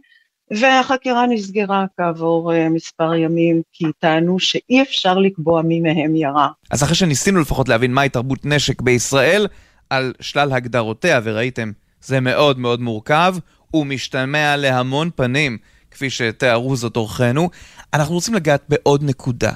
והחקירה 0.51 1.27
נסגרה 1.27 1.85
כעבור 1.97 2.51
מספר 2.69 3.13
ימים, 3.13 3.61
כי 3.73 3.85
טענו 3.99 4.39
שאי 4.39 4.81
אפשר 4.81 5.17
לקבוע 5.17 5.61
מי 5.61 5.79
מהם 5.79 6.15
ירה. 6.15 6.47
אז 6.71 6.83
אחרי 6.83 6.95
שניסינו 6.95 7.39
לפחות 7.39 7.69
להבין 7.69 7.93
מהי 7.93 8.09
תרבות 8.09 8.45
נשק 8.45 8.81
בישראל, 8.81 9.47
על 9.89 10.13
שלל 10.19 10.53
הגדרותיה, 10.53 11.21
וראיתם, 11.23 11.71
זה 12.01 12.19
מאוד 12.19 12.59
מאוד 12.59 12.81
מורכב, 12.81 13.35
ומשתמע 13.73 14.55
להמון 14.55 15.09
פנים, 15.15 15.57
כפי 15.91 16.09
שתיארו 16.09 16.75
זאת 16.75 16.97
אורחינו, 16.97 17.49
אנחנו 17.93 18.13
רוצים 18.13 18.33
לגעת 18.33 18.63
בעוד 18.69 19.03
נקודה. 19.03 19.51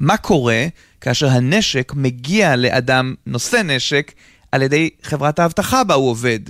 מה 0.00 0.16
קורה 0.16 0.66
כאשר 1.00 1.28
הנשק 1.28 1.92
מגיע 1.96 2.56
לאדם 2.56 3.14
נושא 3.26 3.56
נשק 3.64 4.12
על 4.52 4.62
ידי 4.62 4.90
חברת 5.02 5.38
האבטחה 5.38 5.84
בה 5.84 5.94
הוא 5.94 6.10
עובד? 6.10 6.40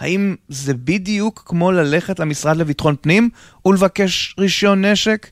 האם 0.00 0.36
זה 0.48 0.74
בדיוק 0.74 1.42
כמו 1.46 1.72
ללכת 1.72 2.20
למשרד 2.20 2.56
לביטחון 2.56 2.96
פנים 3.00 3.30
ולבקש 3.66 4.34
רישיון 4.38 4.84
נשק? 4.84 5.30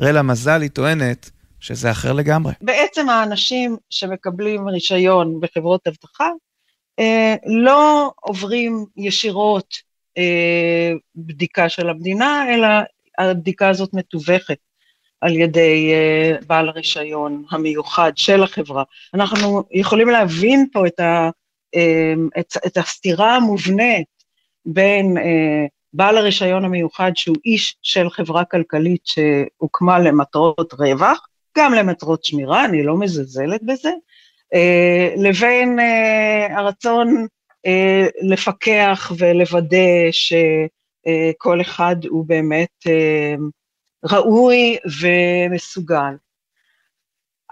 רלה 0.00 0.22
מזלי 0.22 0.68
טוענת 0.68 1.30
שזה 1.60 1.90
אחר 1.90 2.12
לגמרי. 2.12 2.52
בעצם 2.60 3.08
האנשים 3.08 3.76
שמקבלים 3.90 4.68
רישיון 4.68 5.40
בחברות 5.40 5.86
אבטחה 5.86 6.30
אה, 6.98 7.34
לא 7.46 8.12
עוברים 8.20 8.84
ישירות 8.96 9.74
אה, 10.18 10.92
בדיקה 11.16 11.68
של 11.68 11.88
המדינה, 11.88 12.54
אלא 12.54 12.68
הבדיקה 13.18 13.68
הזאת 13.68 13.94
מתווכת 13.94 14.58
על 15.20 15.36
ידי 15.36 15.92
uh, 15.92 16.44
בעל 16.46 16.68
הרישיון 16.68 17.44
המיוחד 17.50 18.12
של 18.16 18.42
החברה. 18.42 18.84
אנחנו 19.14 19.62
יכולים 19.70 20.08
להבין 20.08 20.66
פה 20.72 20.86
את, 20.86 21.00
ה, 21.00 21.30
את, 22.38 22.56
את 22.66 22.76
הסתירה 22.76 23.36
המובנית 23.36 24.06
בין 24.66 25.16
uh, 25.16 25.20
בעל 25.92 26.16
הרישיון 26.16 26.64
המיוחד 26.64 27.12
שהוא 27.14 27.36
איש 27.44 27.76
של 27.82 28.10
חברה 28.10 28.44
כלכלית 28.44 29.02
שהוקמה 29.04 29.98
למטרות 29.98 30.72
רווח, 30.72 31.26
גם 31.58 31.74
למטרות 31.74 32.24
שמירה, 32.24 32.64
אני 32.64 32.82
לא 32.82 32.96
מזלזלת 32.96 33.62
בזה, 33.62 33.90
uh, 34.54 35.20
לבין 35.20 35.78
uh, 35.78 36.52
הרצון 36.52 37.26
לפקח 38.22 39.12
ולוודא 39.18 40.10
שכל 40.10 41.60
אחד 41.60 41.96
הוא 42.08 42.26
באמת 42.26 42.86
ראוי 44.04 44.76
ומסוגל. 45.00 46.14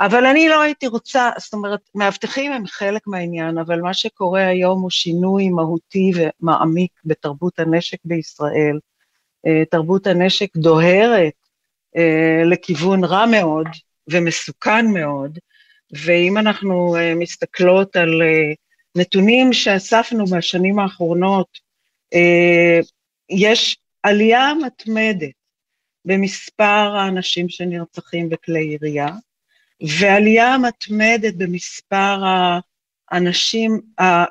אבל 0.01 0.27
אני 0.27 0.49
לא 0.49 0.61
הייתי 0.61 0.87
רוצה, 0.87 1.31
זאת 1.39 1.53
אומרת, 1.53 1.81
מאבטחים 1.95 2.53
הם 2.53 2.67
חלק 2.67 3.07
מהעניין, 3.07 3.59
אבל 3.59 3.81
מה 3.81 3.95
שקורה 3.95 4.47
היום 4.47 4.83
הוא 4.83 4.91
שינוי 4.91 5.49
מהותי 5.49 6.13
ומעמיק 6.15 6.93
בתרבות 7.05 7.59
הנשק 7.59 7.99
בישראל. 8.05 8.79
אה, 9.47 9.65
תרבות 9.71 10.07
הנשק 10.07 10.57
דוהרת 10.57 11.33
אה, 11.97 12.43
לכיוון 12.45 13.05
רע 13.05 13.27
מאוד 13.27 13.67
ומסוכן 14.11 14.87
מאוד, 14.87 15.39
ואם 15.93 16.39
אנחנו 16.39 16.97
אה, 16.97 17.15
מסתכלות 17.15 17.97
על 17.97 18.23
נתונים 18.97 19.53
שאספנו 19.53 20.25
מהשנים 20.31 20.79
האחרונות, 20.79 21.59
יש 23.31 23.77
עלייה 24.03 24.53
מתמדת 24.67 25.35
במספר 26.05 26.97
האנשים 26.97 27.49
שנרצחים 27.49 28.29
בכלי 28.29 28.61
ירייה, 28.61 29.09
ועלייה 30.01 30.59
מתמדת 30.59 31.35
במספר 31.35 32.23
האנשים, 33.11 33.81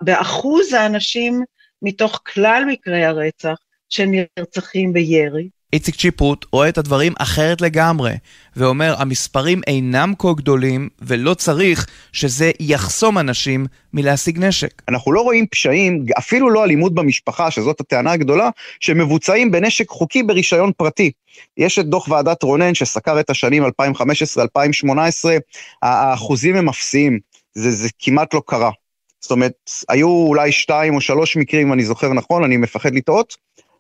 באחוז 0.01 0.73
האנשים 0.73 1.43
מתוך 1.81 2.21
כלל 2.33 2.63
מקרי 2.67 3.05
הרצח 3.05 3.55
שנרצחים 3.89 4.93
בירי. 4.93 5.49
איציק 5.73 5.95
צ'יפרוט 5.95 6.45
רואה 6.51 6.69
את 6.69 6.77
הדברים 6.77 7.13
אחרת 7.19 7.61
לגמרי, 7.61 8.13
ואומר, 8.55 8.95
המספרים 8.97 9.61
אינם 9.67 10.13
כה 10.19 10.33
גדולים, 10.37 10.89
ולא 11.01 11.33
צריך 11.33 11.87
שזה 12.11 12.51
יחסום 12.59 13.17
אנשים 13.17 13.65
מלהשיג 13.93 14.39
נשק. 14.39 14.81
אנחנו 14.87 15.11
לא 15.11 15.21
רואים 15.21 15.47
פשעים, 15.47 16.05
אפילו 16.17 16.49
לא 16.49 16.63
אלימות 16.63 16.93
במשפחה, 16.93 17.51
שזאת 17.51 17.79
הטענה 17.79 18.11
הגדולה, 18.11 18.49
שמבוצעים 18.79 19.51
בנשק 19.51 19.89
חוקי 19.89 20.23
ברישיון 20.23 20.71
פרטי. 20.77 21.11
יש 21.57 21.79
את 21.79 21.85
דוח 21.85 22.07
ועדת 22.07 22.43
רונן 22.43 22.73
שסקר 22.73 23.19
את 23.19 23.29
השנים 23.29 23.63
2015-2018, 23.65 23.69
האחוזים 25.81 26.55
הם 26.55 26.69
אפסיים, 26.69 27.19
זה, 27.55 27.71
זה 27.71 27.89
כמעט 27.99 28.33
לא 28.33 28.41
קרה. 28.47 28.71
זאת 29.21 29.31
אומרת, 29.31 29.53
היו 29.89 30.07
אולי 30.07 30.51
שתיים 30.51 30.95
או 30.95 31.01
שלוש 31.01 31.37
מקרים, 31.37 31.67
אם 31.67 31.73
אני 31.73 31.83
זוכר 31.83 32.13
נכון, 32.13 32.43
אני 32.43 32.57
מפחד 32.57 32.95
לטעות, 32.95 33.35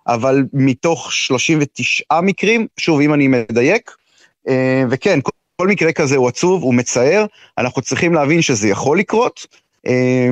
אבל 0.07 0.43
מתוך 0.53 1.13
39 1.13 2.21
מקרים, 2.21 2.67
שוב, 2.77 2.99
אם 2.99 3.13
אני 3.13 3.27
מדייק, 3.27 3.91
אה, 4.49 4.83
וכן, 4.89 5.19
כל, 5.21 5.67
מקרה 5.67 5.91
כזה 5.91 6.15
הוא 6.15 6.27
עצוב, 6.27 6.63
הוא 6.63 6.73
מצער, 6.73 7.25
אנחנו 7.57 7.81
צריכים 7.81 8.13
להבין 8.13 8.41
שזה 8.41 8.67
יכול 8.67 8.99
לקרות, 8.99 9.47
אה, 9.87 10.29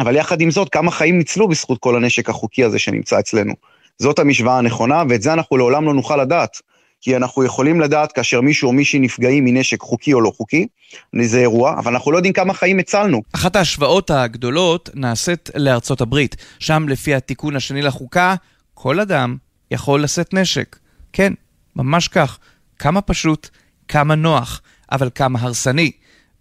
אבל 0.00 0.16
יחד 0.16 0.40
עם 0.40 0.50
זאת, 0.50 0.68
כמה 0.68 0.90
חיים 0.90 1.18
ניצלו 1.18 1.48
בזכות 1.48 1.78
כל 1.78 1.96
הנשק 1.96 2.28
החוקי 2.28 2.64
הזה 2.64 2.78
שנמצא 2.78 3.18
אצלנו. 3.18 3.52
זאת 3.98 4.18
המשוואה 4.18 4.58
הנכונה, 4.58 5.02
ואת 5.08 5.22
זה 5.22 5.32
אנחנו 5.32 5.56
לעולם 5.56 5.84
לא 5.84 5.94
נוכל 5.94 6.16
לדעת. 6.16 6.56
כי 7.02 7.16
אנחנו 7.16 7.44
יכולים 7.44 7.80
לדעת 7.80 8.12
כאשר 8.12 8.40
מישהו 8.40 8.68
או 8.68 8.72
מישהי 8.72 8.98
נפגעים 8.98 9.44
מנשק 9.44 9.80
חוקי 9.80 10.12
או 10.12 10.20
לא 10.20 10.32
חוקי, 10.36 10.66
זה 11.22 11.38
אירוע, 11.38 11.78
אבל 11.78 11.92
אנחנו 11.92 12.12
לא 12.12 12.18
יודעים 12.18 12.32
כמה 12.32 12.54
חיים 12.54 12.78
הצלנו. 12.78 13.22
אחת 13.32 13.56
ההשוואות 13.56 14.10
הגדולות 14.10 14.90
נעשית 14.94 15.50
לארצות 15.54 16.00
הברית. 16.00 16.36
שם 16.58 16.88
לפי 16.88 17.14
התיקון 17.14 17.56
השני 17.56 17.82
לחוקה, 17.82 18.34
כל 18.82 19.00
אדם 19.00 19.36
יכול 19.70 20.02
לשאת 20.02 20.34
נשק. 20.34 20.76
כן, 21.12 21.32
ממש 21.76 22.08
כך. 22.08 22.38
כמה 22.78 23.00
פשוט, 23.00 23.48
כמה 23.88 24.14
נוח, 24.14 24.60
אבל 24.92 25.10
כמה 25.14 25.38
הרסני. 25.42 25.90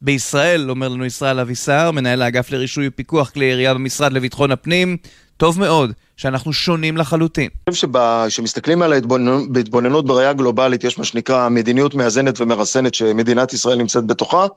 בישראל, 0.02 0.70
אומר 0.70 0.88
לנו 0.88 1.06
ישראל 1.06 1.40
אבישר, 1.40 1.92
מנהל 1.92 2.22
האגף 2.22 2.52
לרישוי 2.52 2.88
ופיקוח 2.88 3.30
כלי 3.30 3.46
ירייה 3.46 3.74
במשרד 3.74 4.14
לביטחון 4.14 4.52
הפנים, 4.52 4.98
טוב 5.38 5.60
מאוד 5.60 5.92
שאנחנו 6.18 6.54
שונים 6.54 6.98
לחלוטין. 6.98 7.50
אני 7.68 7.74
חושב 7.74 7.88
שכשמסתכלים 8.28 8.82
על 8.82 8.94
ההתבוננות, 8.94 10.06
בראייה 10.06 10.34
גלובלית, 10.34 10.84
יש 10.84 10.98
מה 10.98 11.04
שנקרא 11.04 11.50
מדיניות 11.50 11.96
מאזנת 11.96 12.42
ומרסנת 12.42 12.94
שמדינת 12.94 13.54
ישראל 13.54 13.78
נמצאת 13.78 14.06
בתוכה, 14.06 14.48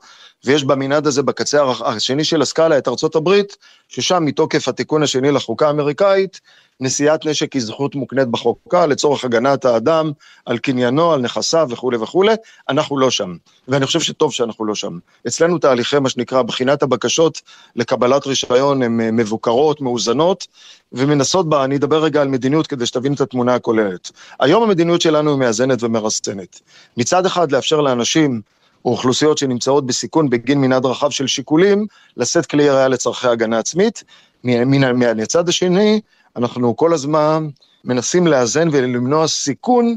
ויש 0.45 0.63
במנעד 0.63 1.07
הזה 1.07 1.23
בקצה 1.23 1.63
השני 1.85 2.23
של 2.23 2.41
הסקאלה 2.41 2.77
את 2.77 2.87
ארצות 2.87 3.15
הברית, 3.15 3.57
ששם 3.87 4.25
מתוקף 4.25 4.67
התיקון 4.67 5.03
השני 5.03 5.31
לחוקה 5.31 5.67
האמריקאית, 5.67 6.41
נשיאת 6.79 7.25
נשק 7.25 7.53
היא 7.53 7.61
זכות 7.61 7.95
מוקנית 7.95 8.27
בחוקה 8.27 8.85
לצורך 8.85 9.25
הגנת 9.25 9.65
האדם 9.65 10.11
על 10.45 10.57
קניינו, 10.57 11.13
על 11.13 11.21
נכסיו 11.21 11.67
וכולי 11.69 11.97
וכולי, 11.97 12.33
אנחנו 12.69 12.97
לא 12.97 13.11
שם. 13.11 13.35
ואני 13.67 13.85
חושב 13.85 13.99
שטוב 13.99 14.33
שאנחנו 14.33 14.65
לא 14.65 14.75
שם. 14.75 14.99
אצלנו 15.27 15.57
תהליכי, 15.57 15.99
מה 15.99 16.09
שנקרא, 16.09 16.41
בחינת 16.41 16.83
הבקשות 16.83 17.41
לקבלת 17.75 18.27
רישיון 18.27 18.83
הן 18.83 19.01
אה, 19.01 19.11
מבוקרות, 19.11 19.81
מאוזנות, 19.81 20.47
ומנסות 20.91 21.49
בה, 21.49 21.63
אני 21.63 21.75
אדבר 21.75 22.03
רגע 22.03 22.21
על 22.21 22.27
מדיניות 22.27 22.67
כדי 22.67 22.85
שתבין 22.85 23.13
את 23.13 23.21
התמונה 23.21 23.55
הכוללת. 23.55 24.11
היום 24.39 24.63
המדיניות 24.63 25.01
שלנו 25.01 25.31
היא 25.31 25.39
מאזנת 25.39 25.83
ומרסנת. 25.83 26.61
מצד 26.97 27.25
אחד, 27.25 27.51
לאפשר 27.51 27.81
לאנשים 27.81 28.41
או 28.85 28.91
אוכלוסיות 28.91 29.37
שנמצאות 29.37 29.85
בסיכון 29.85 30.29
בגין 30.29 30.61
מנעד 30.61 30.85
רחב 30.85 31.09
של 31.09 31.27
שיקולים, 31.27 31.85
לשאת 32.17 32.45
כלי 32.45 32.63
ירייה 32.63 32.87
לצורכי 32.87 33.27
הגנה 33.27 33.59
עצמית. 33.59 34.03
מהצד 35.15 35.49
השני, 35.49 36.01
אנחנו 36.35 36.75
כל 36.75 36.93
הזמן 36.93 37.47
מנסים 37.85 38.27
לאזן 38.27 38.67
ולמנוע 38.71 39.27
סיכון 39.27 39.95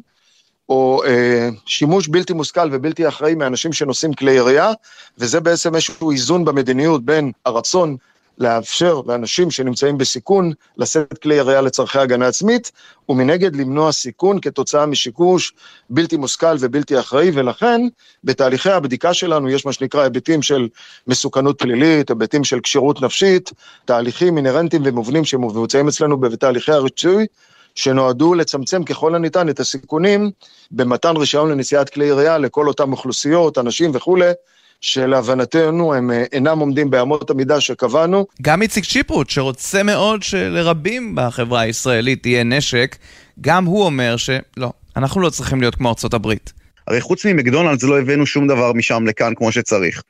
או 0.68 1.02
אה, 1.06 1.48
שימוש 1.66 2.08
בלתי 2.08 2.32
מושכל 2.32 2.68
ובלתי 2.72 3.08
אחראי 3.08 3.34
מאנשים 3.34 3.72
שנושאים 3.72 4.14
כלי 4.14 4.32
ירייה, 4.32 4.72
וזה 5.18 5.40
בעצם 5.40 5.74
איזשהו 5.74 6.10
איזון 6.10 6.44
במדיניות 6.44 7.04
בין 7.04 7.32
הרצון 7.44 7.96
לאפשר 8.38 9.00
לאנשים 9.06 9.50
שנמצאים 9.50 9.98
בסיכון 9.98 10.52
לשאת 10.76 11.18
כלי 11.18 11.34
ירייה 11.34 11.60
לצורכי 11.60 11.98
הגנה 11.98 12.26
עצמית, 12.26 12.72
ומנגד 13.08 13.56
למנוע 13.56 13.92
סיכון 13.92 14.40
כתוצאה 14.40 14.86
משיקוש 14.86 15.52
בלתי 15.90 16.16
מושכל 16.16 16.56
ובלתי 16.60 17.00
אחראי, 17.00 17.30
ולכן 17.34 17.80
בתהליכי 18.24 18.70
הבדיקה 18.70 19.14
שלנו 19.14 19.48
יש 19.48 19.66
מה 19.66 19.72
שנקרא 19.72 20.02
היבטים 20.02 20.42
של 20.42 20.68
מסוכנות 21.06 21.58
פלילית, 21.58 22.10
היבטים 22.10 22.44
של 22.44 22.60
כשירות 22.60 23.02
נפשית, 23.02 23.52
תהליכים 23.84 24.36
אינהרנטיים 24.36 24.82
ומובנים 24.84 25.24
שמבוצעים 25.24 25.88
אצלנו 25.88 26.16
בתהליכי 26.20 26.72
הריצוי, 26.72 27.26
שנועדו 27.74 28.34
לצמצם 28.34 28.84
ככל 28.84 29.14
הניתן 29.14 29.48
את 29.48 29.60
הסיכונים 29.60 30.30
במתן 30.70 31.16
רישיון 31.16 31.50
לנשיאת 31.50 31.90
כלי 31.90 32.04
ירייה 32.04 32.38
לכל 32.38 32.68
אותם 32.68 32.92
אוכלוסיות, 32.92 33.58
אנשים 33.58 33.90
וכולי, 33.94 34.30
שלהבנתנו 34.80 35.94
הם 35.94 36.10
אה, 36.10 36.24
אינם 36.32 36.58
עומדים 36.58 36.90
באמות 36.90 37.30
המידה 37.30 37.60
שקבענו. 37.60 38.26
גם 38.42 38.62
איציק 38.62 38.84
צ'יפרוט, 38.84 39.30
שרוצה 39.30 39.82
מאוד 39.82 40.22
שלרבים 40.22 41.14
בחברה 41.14 41.60
הישראלית 41.60 42.26
יהיה 42.26 42.44
נשק, 42.44 42.96
גם 43.40 43.64
הוא 43.64 43.84
אומר 43.84 44.16
שלא, 44.16 44.72
אנחנו 44.96 45.20
לא 45.20 45.30
צריכים 45.30 45.60
להיות 45.60 45.74
כמו 45.74 45.88
ארצות 45.88 46.14
הברית. 46.14 46.52
הרי 46.86 47.00
חוץ 47.00 47.26
ממקדונלדס 47.26 47.82
לא 47.82 48.00
הבאנו 48.00 48.26
שום 48.26 48.46
דבר 48.46 48.72
משם 48.72 49.06
לכאן 49.06 49.32
כמו 49.36 49.52
שצריך. 49.52 50.02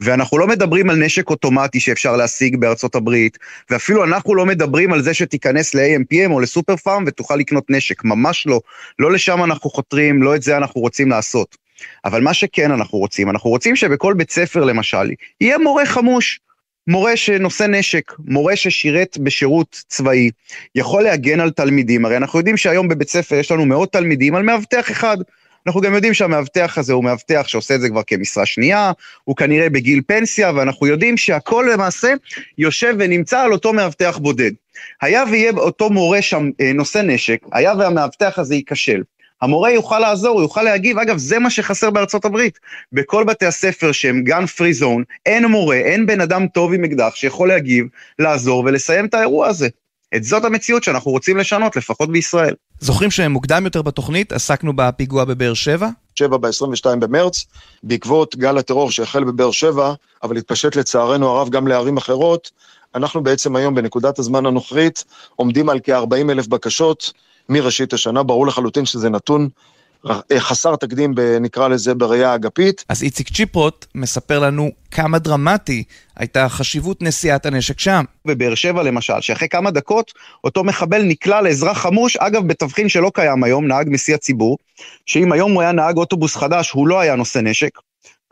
ואנחנו 0.00 0.38
לא 0.38 0.46
מדברים 0.46 0.90
על 0.90 0.96
נשק 0.96 1.30
אוטומטי 1.30 1.80
שאפשר 1.80 2.16
להשיג 2.16 2.56
בארצות 2.56 2.94
הברית, 2.94 3.38
ואפילו 3.70 4.04
אנחנו 4.04 4.34
לא 4.34 4.46
מדברים 4.46 4.92
על 4.92 5.02
זה 5.02 5.14
שתיכנס 5.14 5.74
ל-AMPM 5.74 6.30
או 6.30 6.40
לסופר 6.40 6.76
פארם 6.76 7.04
ותוכל 7.06 7.36
לקנות 7.36 7.70
נשק, 7.70 8.04
ממש 8.04 8.46
לא. 8.46 8.60
לא 8.98 9.12
לשם 9.12 9.44
אנחנו 9.44 9.70
חותרים, 9.70 10.22
לא 10.22 10.36
את 10.36 10.42
זה 10.42 10.56
אנחנו 10.56 10.80
רוצים 10.80 11.10
לעשות. 11.10 11.56
אבל 12.04 12.20
מה 12.20 12.34
שכן 12.34 12.70
אנחנו 12.70 12.98
רוצים, 12.98 13.30
אנחנו 13.30 13.50
רוצים 13.50 13.76
שבכל 13.76 14.14
בית 14.14 14.30
ספר 14.30 14.64
למשל, 14.64 15.10
יהיה 15.40 15.58
מורה 15.58 15.86
חמוש. 15.86 16.40
מורה 16.86 17.16
שנושא 17.16 17.64
נשק, 17.64 18.12
מורה 18.18 18.56
ששירת 18.56 19.18
בשירות 19.18 19.82
צבאי, 19.88 20.30
יכול 20.74 21.02
להגן 21.02 21.40
על 21.40 21.50
תלמידים, 21.50 22.04
הרי 22.04 22.16
אנחנו 22.16 22.38
יודעים 22.38 22.56
שהיום 22.56 22.88
בבית 22.88 23.08
ספר 23.08 23.34
יש 23.34 23.50
לנו 23.50 23.66
מאות 23.66 23.92
תלמידים 23.92 24.34
על 24.34 24.42
מאבטח 24.42 24.90
אחד. 24.90 25.16
אנחנו 25.66 25.80
גם 25.80 25.94
יודעים 25.94 26.14
שהמאבטח 26.14 26.78
הזה 26.78 26.92
הוא 26.92 27.04
מאבטח 27.04 27.48
שעושה 27.48 27.74
את 27.74 27.80
זה 27.80 27.88
כבר 27.88 28.02
כמשרה 28.06 28.46
שנייה, 28.46 28.92
הוא 29.24 29.36
כנראה 29.36 29.70
בגיל 29.70 30.00
פנסיה, 30.06 30.52
ואנחנו 30.54 30.86
יודעים 30.86 31.16
שהכל 31.16 31.68
למעשה 31.72 32.14
יושב 32.58 32.94
ונמצא 32.98 33.40
על 33.40 33.52
אותו 33.52 33.72
מאבטח 33.72 34.18
בודד. 34.18 34.52
היה 35.02 35.24
ויהיה 35.30 35.52
אותו 35.56 35.90
מורה 35.90 36.22
שם 36.22 36.50
אה, 36.60 36.72
נושא 36.72 36.98
נשק, 36.98 37.38
היה 37.52 37.74
והמאבטח 37.78 38.38
הזה 38.38 38.54
ייכשל. 38.54 39.02
המורה 39.42 39.70
יוכל 39.70 39.98
לעזור, 39.98 40.34
הוא 40.34 40.42
יוכל 40.42 40.62
להגיב. 40.62 40.98
אגב, 40.98 41.18
זה 41.18 41.38
מה 41.38 41.50
שחסר 41.50 41.90
בארצות 41.90 42.24
הברית. 42.24 42.58
בכל 42.92 43.24
בתי 43.24 43.46
הספר 43.46 43.92
שהם 43.92 44.22
גן 44.22 44.46
פרי 44.46 44.72
זון, 44.72 45.02
אין 45.26 45.46
מורה, 45.46 45.76
אין 45.76 46.06
בן 46.06 46.20
אדם 46.20 46.46
טוב 46.46 46.72
עם 46.72 46.84
אקדח 46.84 47.14
שיכול 47.14 47.48
להגיב, 47.48 47.86
לעזור 48.18 48.64
ולסיים 48.66 49.06
את 49.06 49.14
האירוע 49.14 49.46
הזה. 49.46 49.68
את 50.16 50.24
זאת 50.24 50.44
המציאות 50.44 50.84
שאנחנו 50.84 51.10
רוצים 51.10 51.36
לשנות, 51.36 51.76
לפחות 51.76 52.12
בישראל. 52.12 52.54
זוכרים 52.80 53.10
שמוקדם 53.10 53.64
יותר 53.64 53.82
בתוכנית 53.82 54.32
עסקנו 54.32 54.72
בפיגוע 54.76 55.24
בבאר 55.24 55.54
שבע? 55.54 55.88
שבע 56.14 56.36
ב-22 56.36 56.96
במרץ, 56.98 57.44
בעקבות 57.82 58.36
גל 58.36 58.58
הטרור 58.58 58.90
שהחל 58.90 59.24
בבאר 59.24 59.50
שבע, 59.50 59.92
אבל 60.22 60.36
התפשט 60.36 60.76
לצערנו 60.76 61.28
הרב 61.28 61.48
גם 61.48 61.68
לערים 61.68 61.96
אחרות, 61.96 62.50
אנחנו 62.94 63.22
בעצם 63.22 63.56
היום 63.56 63.74
בנקודת 63.74 64.18
הזמן 64.18 64.46
הנוכרית 64.46 65.04
עומדים 65.36 65.68
על 65.68 65.80
כ-40 65.84 66.30
אלף 66.30 66.46
בקשות 66.46 67.12
מראשית 67.48 67.92
השנה, 67.92 68.22
ברור 68.22 68.46
לחלוטין 68.46 68.86
שזה 68.86 69.10
נתון 69.10 69.48
חסר 70.38 70.76
תקדים, 70.76 71.14
נקרא 71.40 71.68
לזה, 71.68 71.94
בראייה 71.94 72.34
אגפית. 72.34 72.84
אז 72.88 73.02
איציק 73.02 73.28
צ'יפרוט 73.28 73.86
מספר 73.94 74.38
לנו 74.38 74.70
כמה 74.90 75.18
דרמטי 75.18 75.84
הייתה 76.16 76.48
חשיבות 76.48 77.02
נשיאת 77.02 77.46
הנשק 77.46 77.78
שם. 77.78 78.04
בבאר 78.26 78.54
שבע 78.54 78.82
למשל, 78.82 79.20
שאחרי 79.20 79.48
כמה 79.48 79.70
דקות 79.70 80.12
אותו 80.44 80.64
מחבל 80.64 81.02
נקלע 81.02 81.40
לאזרח 81.40 81.78
חמוש, 81.78 82.16
אגב 82.16 82.46
בתבחין 82.46 82.88
שלא 82.88 83.10
קיים 83.14 83.44
היום, 83.44 83.66
נהג 83.66 83.88
מסיע 83.90 84.16
ציבור, 84.16 84.58
שאם 85.06 85.32
היום 85.32 85.52
הוא 85.52 85.62
היה 85.62 85.72
נהג 85.72 85.96
אוטובוס 85.96 86.36
חדש, 86.36 86.70
הוא 86.70 86.88
לא 86.88 87.00
היה 87.00 87.16
נושא 87.16 87.38
נשק. 87.38 87.70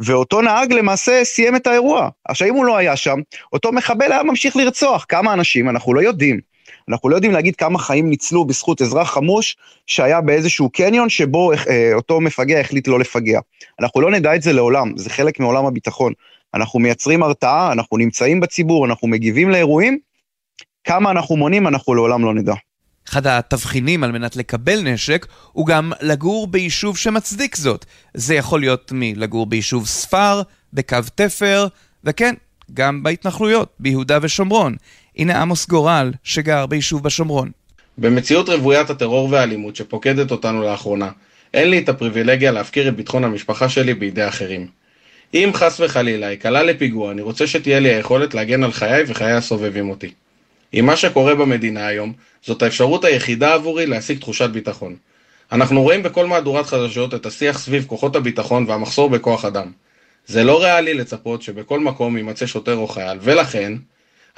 ואותו 0.01 0.41
נהג 0.41 0.73
למעשה 0.73 1.25
סיים 1.25 1.57
את 1.57 1.67
האירוע. 1.67 2.09
עכשיו 2.29 2.49
אם 2.49 2.55
הוא 2.55 2.65
לא 2.65 2.77
היה 2.77 2.97
שם, 2.97 3.19
אותו 3.53 3.73
מחבל 3.73 4.13
היה 4.13 4.23
ממשיך 4.23 4.57
לרצוח. 4.57 5.07
כמה 5.09 5.33
אנשים, 5.33 5.69
אנחנו 5.69 5.95
לא 5.95 6.01
יודעים. 6.01 6.41
אנחנו 6.89 7.09
לא 7.09 7.15
יודעים 7.15 7.33
להגיד 7.33 7.57
כמה 7.57 7.79
חיים 7.79 8.11
ניצלו 8.11 8.45
בזכות 8.45 8.83
אזרח 8.83 9.11
חמוש 9.11 9.57
שהיה 9.87 10.21
באיזשהו 10.21 10.71
קניון 10.71 11.09
שבו 11.09 11.53
אה, 11.53 11.95
אותו 11.95 12.21
מפגע 12.21 12.61
החליט 12.61 12.89
לא 12.89 12.99
לפגע. 12.99 13.41
אנחנו 13.81 14.01
לא 14.01 14.11
נדע 14.11 14.35
את 14.35 14.43
זה 14.43 14.53
לעולם, 14.53 14.93
זה 14.97 15.11
חלק 15.11 15.41
מעולם 15.41 15.67
הביטחון. 15.67 16.13
אנחנו 16.55 16.79
מייצרים 16.79 17.23
הרתעה, 17.23 17.73
אנחנו 17.73 17.97
נמצאים 17.97 18.41
בציבור, 18.41 18.87
אנחנו 18.87 19.09
מגיבים 19.09 19.51
לאירועים, 19.51 19.99
כמה 20.85 21.11
אנחנו 21.11 21.37
מונים 21.37 21.67
אנחנו 21.67 21.95
לעולם 21.95 22.25
לא 22.25 22.35
נדע. 22.35 22.55
אחד 23.09 23.27
התבחינים 23.27 24.05
על 24.05 24.13
מנת 24.13 24.37
לקבל 24.37 24.83
נשק 24.83 25.27
הוא 25.53 25.67
גם 25.67 25.93
לגור 26.01 26.47
ביישוב 26.47 26.97
שמצדיק 26.97 27.57
זאת. 27.57 27.85
זה 28.15 28.35
יכול 28.35 28.61
להיות 28.61 28.93
מלגור 28.95 29.47
ביישוב 29.47 29.87
ספר, 29.87 30.43
בקו 30.73 30.97
תפר, 31.15 31.67
וכן, 32.05 32.35
גם 32.75 33.03
בהתנחלויות, 33.03 33.73
ביהודה 33.81 34.19
ושומרון. 34.23 34.77
הנה 35.19 35.43
עמוס 35.43 35.69
גורל, 35.69 36.13
שגר 36.25 36.67
ביישוב 36.67 37.03
בשומרון. 37.03 37.51
במציאות 37.99 38.49
רוויית 38.49 38.91
הטרור 38.91 39.29
והאלימות 39.31 39.77
שפוקדת 39.77 40.31
אותנו 40.31 40.63
לאחרונה, 40.63 41.11
אין 41.55 41.71
לי 41.71 41.79
את 41.79 41.89
הפריבילגיה 41.89 42.53
להפקיר 42.53 42.89
את 42.89 42.97
ביטחון 42.97 43.25
המשפחה 43.25 43.69
שלי 43.69 43.95
בידי 43.95 44.29
אחרים. 44.29 44.67
אם 45.35 45.51
חס 45.55 45.81
וחלילה 45.81 46.31
ייקלע 46.31 46.63
לפיגוע, 46.63 47.11
אני 47.11 47.23
רוצה 47.23 47.47
שתהיה 47.47 47.81
לי 47.81 47.95
היכולת 47.95 48.35
להגן 48.35 48.65
על 48.65 48.73
חיי 48.73 49.05
וחיי 49.07 49.33
הסובבים 49.33 49.91
אותי. 49.91 50.11
עם 50.73 50.87
מה 50.87 50.97
שקורה 50.97 51.35
במדינה 51.35 51.87
היום, 51.87 52.13
זאת 52.43 52.63
האפשרות 52.63 53.05
היחידה 53.05 53.55
עבורי 53.55 53.87
להשיג 53.87 54.19
תחושת 54.19 54.51
ביטחון. 54.51 54.97
אנחנו 55.53 55.83
רואים 55.83 56.03
בכל 56.03 56.27
מהדורת 56.27 56.67
חדשות 56.67 57.15
את 57.15 57.27
השיח 57.27 57.59
סביב 57.59 57.85
כוחות 57.87 58.17
הביטחון 58.17 58.65
והמחסור 58.69 59.11
בכוח 59.11 59.45
אדם. 59.45 59.71
זה 60.27 60.45
לא 60.45 60.63
ריאלי 60.63 60.95
לצפות 60.95 61.43
שבכל 61.43 61.81
מקום 61.81 62.17
יימצא 62.17 62.47
שוטר 62.47 62.77
או 62.77 62.89
חייל, 62.89 63.19
ולכן, 63.23 63.73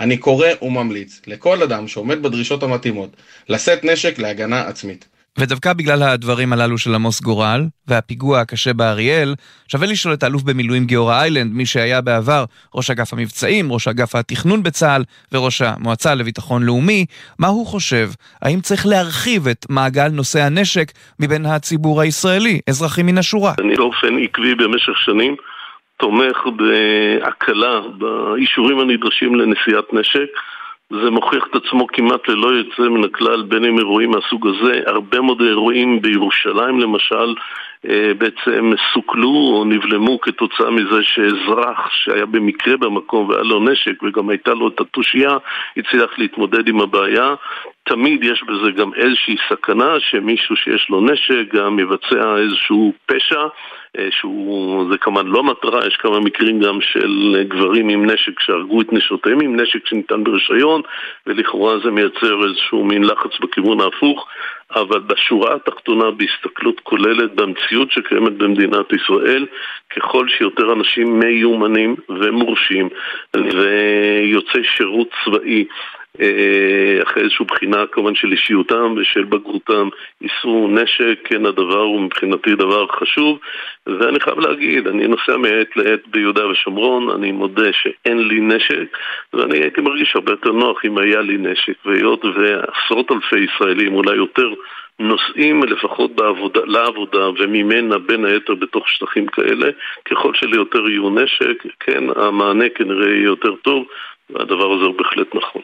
אני 0.01 0.17
קורא 0.17 0.49
וממליץ 0.63 1.21
לכל 1.27 1.63
אדם 1.63 1.89
שעומד 1.89 2.23
בדרישות 2.23 2.63
המתאימות 2.63 3.11
לשאת 3.49 3.85
נשק 3.85 4.19
להגנה 4.19 4.61
עצמית. 4.61 5.09
ודווקא 5.39 5.73
בגלל 5.73 6.03
הדברים 6.03 6.53
הללו 6.53 6.79
של 6.79 6.95
עמוס 6.95 7.21
גורל, 7.21 7.67
והפיגוע 7.89 8.41
הקשה 8.41 8.73
באריאל, 8.73 9.35
שווה 9.69 9.87
לשאול 9.87 10.15
את 10.15 10.23
האלוף 10.23 10.43
במילואים 10.43 10.85
גיורא 10.85 11.21
איילנד, 11.21 11.53
מי 11.53 11.67
שהיה 11.67 12.01
בעבר 12.01 12.45
ראש 12.75 12.91
אגף 12.91 13.13
המבצעים, 13.13 13.73
ראש 13.73 13.89
אגף 13.89 14.15
התכנון 14.15 14.63
בצה"ל 14.63 15.05
וראש 15.33 15.63
המועצה 15.63 16.15
לביטחון 16.15 16.63
לאומי, 16.63 17.07
מה 17.39 17.47
הוא 17.47 17.67
חושב? 17.67 18.11
האם 18.43 18.61
צריך 18.61 18.87
להרחיב 18.87 19.49
את 19.49 19.67
מעגל 19.69 20.09
נושאי 20.09 20.41
הנשק 20.43 20.93
מבין 21.21 21.47
הציבור 21.47 22.01
הישראלי, 22.01 22.61
אזרחים 22.69 23.07
מן 23.07 23.19
השורה? 23.19 23.55
אני 23.61 23.77
באופן 23.77 24.19
עקבי 24.25 24.55
במשך 24.55 24.99
שנים 25.05 25.37
תומך 26.01 26.47
בהקלה 26.57 27.81
באישורים 27.81 28.79
הנדרשים 28.79 29.35
לנשיאת 29.35 29.95
נשק. 29.95 30.29
זה 30.91 31.11
מוכיח 31.11 31.47
את 31.51 31.57
עצמו 31.57 31.87
כמעט 31.87 32.29
ללא 32.29 32.49
יוצא 32.49 32.83
מן 32.83 33.05
הכלל 33.05 33.43
בין 33.43 33.65
אם 33.65 33.79
אירועים 33.79 34.11
מהסוג 34.11 34.47
הזה. 34.47 34.81
הרבה 34.87 35.21
מאוד 35.21 35.41
אירועים 35.41 36.03
בירושלים 36.03 36.81
למשל 36.81 37.35
אה, 37.89 38.13
בעצם 38.19 38.73
סוכלו 38.93 39.29
או 39.29 39.65
נבלמו 39.65 40.21
כתוצאה 40.21 40.71
מזה 40.71 41.03
שאזרח 41.03 41.91
שהיה 41.91 42.27
במקרה 42.27 42.77
במקום 42.77 43.29
והיה 43.29 43.43
לו 43.43 43.61
נשק 43.61 44.03
וגם 44.03 44.29
הייתה 44.31 44.51
לו 44.51 44.69
את 44.69 44.81
התושייה 44.81 45.37
הצליח 45.77 46.19
להתמודד 46.19 46.69
עם 46.69 46.81
הבעיה. 46.81 47.35
תמיד 47.83 48.25
יש 48.25 48.43
בזה 48.43 48.71
גם 48.71 48.95
איזושהי 48.95 49.37
סכנה 49.49 49.95
שמישהו 49.99 50.57
שיש 50.57 50.87
לו 50.91 51.01
נשק 51.01 51.55
גם 51.55 51.79
יבצע 51.79 52.37
איזשהו 52.37 52.93
פשע 53.07 53.43
שהוא, 54.11 54.91
זה 54.91 54.99
כמובן 54.99 55.27
לא 55.27 55.43
מטרה, 55.43 55.87
יש 55.87 55.97
כמה 55.97 56.21
מקרים 56.21 56.61
גם 56.61 56.81
של 56.81 57.45
גברים 57.49 57.89
עם 57.89 58.11
נשק 58.11 58.41
שהרגו 58.41 58.81
את 58.81 58.93
נשותיהם 58.93 59.41
עם 59.41 59.61
נשק 59.61 59.87
שניתן 59.87 60.25
ברישיון 60.25 60.83
ולכאורה 61.27 61.79
זה 61.85 61.91
מייצר 61.91 62.49
איזשהו 62.49 62.85
מין 62.85 63.05
לחץ 63.05 63.31
בכיוון 63.41 63.81
ההפוך 63.81 64.27
אבל 64.75 65.01
בשורה 65.01 65.55
התחתונה, 65.55 66.11
בהסתכלות 66.11 66.81
כוללת 66.81 67.35
במציאות 67.35 67.91
שקיימת 67.93 68.33
במדינת 68.33 68.93
ישראל, 68.93 69.47
ככל 69.97 70.29
שיותר 70.29 70.73
אנשים 70.73 71.19
מיומנים 71.19 71.97
ומורשים 72.09 72.89
ויוצאי 73.37 74.65
שירות 74.65 75.09
צבאי 75.25 75.65
אה, 75.69 76.00
אחרי 77.03 77.23
איזושהי 77.23 77.47
בחינה 77.47 77.87
כמובן 77.93 78.15
של 78.15 78.33
אישיותם 78.33 78.95
ושל 78.97 79.25
בגרותם 79.25 79.89
יישאו 80.21 80.69
נשק, 80.69 81.19
כן 81.25 81.47
הדבר 81.47 81.81
הוא 81.81 82.01
מבחינתי 82.01 82.55
דבר 82.55 82.87
חשוב 82.87 83.39
ואני 83.87 84.21
חייב 84.21 84.39
להגיד, 84.39 84.87
אני 84.87 85.07
נוסע 85.07 85.37
מעת 85.37 85.77
לעת 85.77 86.01
ביהודה 86.07 86.47
ושומרון, 86.47 87.11
אני 87.11 87.33
מודה 87.33 87.73
שאין 87.73 88.29
לי 88.29 88.41
נשק 88.41 88.99
ואני 89.33 89.59
הייתי 89.59 89.81
מרגיש 89.81 90.13
הרבה 90.15 90.33
יותר 90.33 90.53
נוח 90.53 90.85
אם 90.85 90.99
היה 90.99 91.21
לי 91.21 91.37
נשק 91.37 91.87
והיות 91.87 92.25
ועשרות 92.25 93.13
אלפי 93.13 93.39
ישראלים, 93.39 93.95
אולי 93.95 94.17
יותר 94.17 94.49
נוסעים 94.99 95.63
לפחות 95.65 96.17
בעבודה, 96.17 96.61
לעבודה 96.65 97.29
וממנה 97.29 97.99
בין 97.99 98.25
היתר 98.25 98.55
בתוך 98.55 98.89
שטחים 98.89 99.27
כאלה, 99.27 99.71
ככל 100.05 100.35
שליותר 100.35 100.89
יהיו 100.89 101.11
נשק, 101.11 101.63
כן, 101.81 102.05
המענה 102.17 102.69
כנראה 102.69 103.09
יהיה 103.09 103.25
יותר 103.25 103.55
טוב 103.55 103.85
והדבר 104.31 104.73
הזה 104.73 104.85
הוא 104.85 104.95
בהחלט 104.95 105.35
נכון. 105.35 105.63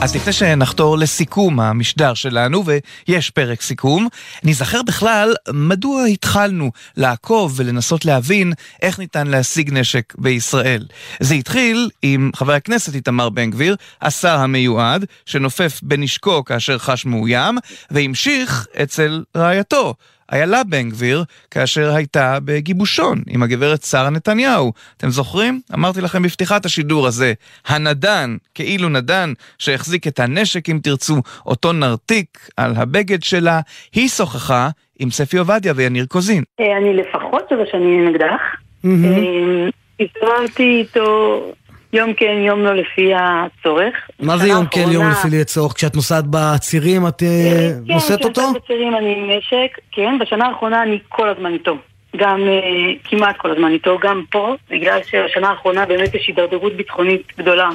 אז 0.00 0.14
לפני 0.16 0.32
שנחתור 0.32 0.98
לסיכום 0.98 1.60
המשדר 1.60 2.14
שלנו, 2.14 2.64
ויש 2.66 3.30
פרק 3.30 3.62
סיכום, 3.62 4.08
נזכר 4.44 4.82
בכלל 4.82 5.34
מדוע 5.52 6.04
התחלנו 6.04 6.70
לעקוב 6.96 7.52
ולנסות 7.56 8.04
להבין 8.04 8.52
איך 8.82 8.98
ניתן 8.98 9.26
להשיג 9.26 9.70
נשק 9.72 10.14
בישראל. 10.18 10.86
זה 11.20 11.34
התחיל 11.34 11.90
עם 12.02 12.30
חבר 12.34 12.52
הכנסת 12.52 12.94
איתמר 12.94 13.28
בן 13.28 13.50
גביר, 13.50 13.76
השר 14.02 14.38
המיועד, 14.38 15.04
שנופף 15.26 15.80
בנשקו 15.82 16.44
כאשר 16.44 16.78
חש 16.78 17.06
מאוים, 17.06 17.58
והמשיך 17.90 18.66
אצל 18.82 19.24
רעייתו, 19.36 19.94
איילה 20.32 20.64
בן 20.64 20.90
גביר 20.90 21.24
כאשר 21.50 21.94
הייתה 21.94 22.38
בגיבושון 22.44 23.22
עם 23.26 23.42
הגברת 23.42 23.82
שרה 23.82 24.10
נתניהו. 24.10 24.72
אתם 24.96 25.08
זוכרים? 25.08 25.60
אמרתי 25.74 26.00
לכם 26.00 26.22
בפתיחת 26.22 26.64
השידור 26.64 27.06
הזה, 27.06 27.32
הנדן, 27.66 28.36
כאילו 28.54 28.88
נדן, 28.88 29.32
שהחזיק 29.58 30.06
את 30.06 30.20
הנשק 30.20 30.68
אם 30.68 30.78
תרצו, 30.82 31.16
אותו 31.46 31.72
נרתיק 31.72 32.48
על 32.56 32.72
הבגד 32.76 33.22
שלה, 33.22 33.60
היא 33.94 34.08
שוחחה 34.08 34.68
עם 34.98 35.10
ספי 35.10 35.38
עובדיה 35.38 35.72
ויניר 35.76 36.06
קוזין. 36.06 36.42
אה, 36.60 36.76
אני 36.76 36.94
לפחות 36.94 37.42
שבע 37.50 37.64
שנים 37.70 38.00
עם 38.00 38.14
אקדח. 38.14 38.40
אה, 38.84 39.68
התרמתי 40.00 40.80
איתו 40.80 41.40
יום 41.92 42.14
כן, 42.14 42.36
יום 42.38 42.62
לא 42.62 42.74
לפי 42.74 43.12
הצורך. 43.14 43.94
מה 44.20 44.36
זה 44.36 44.48
יום 44.48 44.66
כן, 44.66 44.84
יום 44.90 45.04
לפי 45.10 45.40
הצורך? 45.40 45.72
כשאת 45.72 45.94
נוסעת 45.94 46.24
בצירים 46.30 47.06
את 47.06 47.22
אה, 47.22 47.70
נושאת 47.86 48.24
אותו? 48.24 48.40
כן, 48.40 48.46
כשאני 48.46 48.58
בצירים 48.58 48.96
אני 48.96 49.14
עם 49.16 49.30
נשק, 49.30 49.78
כן, 49.92 50.18
בשנה 50.20 50.46
האחרונה 50.46 50.82
אני 50.82 50.98
כל 51.08 51.28
הזמן 51.28 51.52
איתו. 51.52 51.76
גם 52.16 52.40
כמעט 53.04 53.36
כל 53.36 53.50
הזמן 53.50 53.70
איתו, 53.70 53.98
גם 53.98 54.22
פה, 54.30 54.54
בגלל 54.70 54.98
שבשנה 55.02 55.48
האחרונה 55.48 55.86
באמת 55.86 56.14
יש 56.14 56.26
הידרדרות 56.26 56.72
ביטחונית 56.72 57.32
גדולה. 57.38 57.68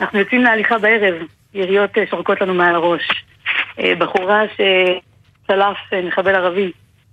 אנחנו 0.00 0.18
יוצאים 0.18 0.42
להליכה 0.42 0.78
בערב, 0.78 1.14
יריות 1.54 1.90
שורקות 2.10 2.40
לנו 2.40 2.54
מעל 2.54 2.74
הראש. 2.74 3.24
בחורה 3.98 4.42
שצלף 4.54 5.76
מחבל 6.04 6.34
ערבי, 6.34 6.72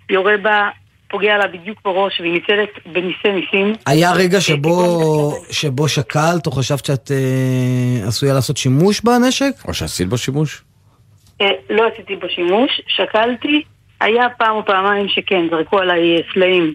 יורה 0.10 0.38
בה 0.38 0.70
פוגע 1.10 1.38
לה 1.38 1.48
בדיוק 1.48 1.80
בראש 1.86 2.20
והיא 2.20 2.34
ניצלת 2.34 2.70
בניסי 2.86 3.32
ניסים. 3.34 3.74
היה 3.86 4.12
רגע 4.12 4.42
שבו, 4.42 5.32
שבו 5.52 5.88
שקלת 5.88 6.48
או 6.48 6.52
חשבת 6.52 6.86
שאת 6.86 7.12
אה, 7.12 8.08
עשויה 8.08 8.34
לעשות 8.34 8.58
שימוש 8.58 9.02
בנשק? 9.02 9.52
או 9.68 9.74
שעשית 9.74 10.08
בו 10.08 10.18
שימוש? 10.18 10.64
אה, 11.42 11.52
לא 11.70 11.88
עשיתי 11.94 12.16
בו 12.16 12.28
שימוש, 12.30 12.82
שקלתי, 12.88 13.62
היה 14.02 14.30
פעם 14.38 14.56
או 14.56 14.66
פעמיים 14.66 15.08
שכן, 15.10 15.46
זרקו 15.52 15.80
עליי 15.80 16.22
סלעים. 16.34 16.74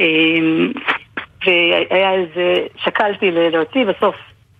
אה, 0.00 0.06
והיה 1.46 2.12
איזה, 2.12 2.66
שקלתי 2.84 3.30
להוציא, 3.30 3.84
בסוף 3.84 4.14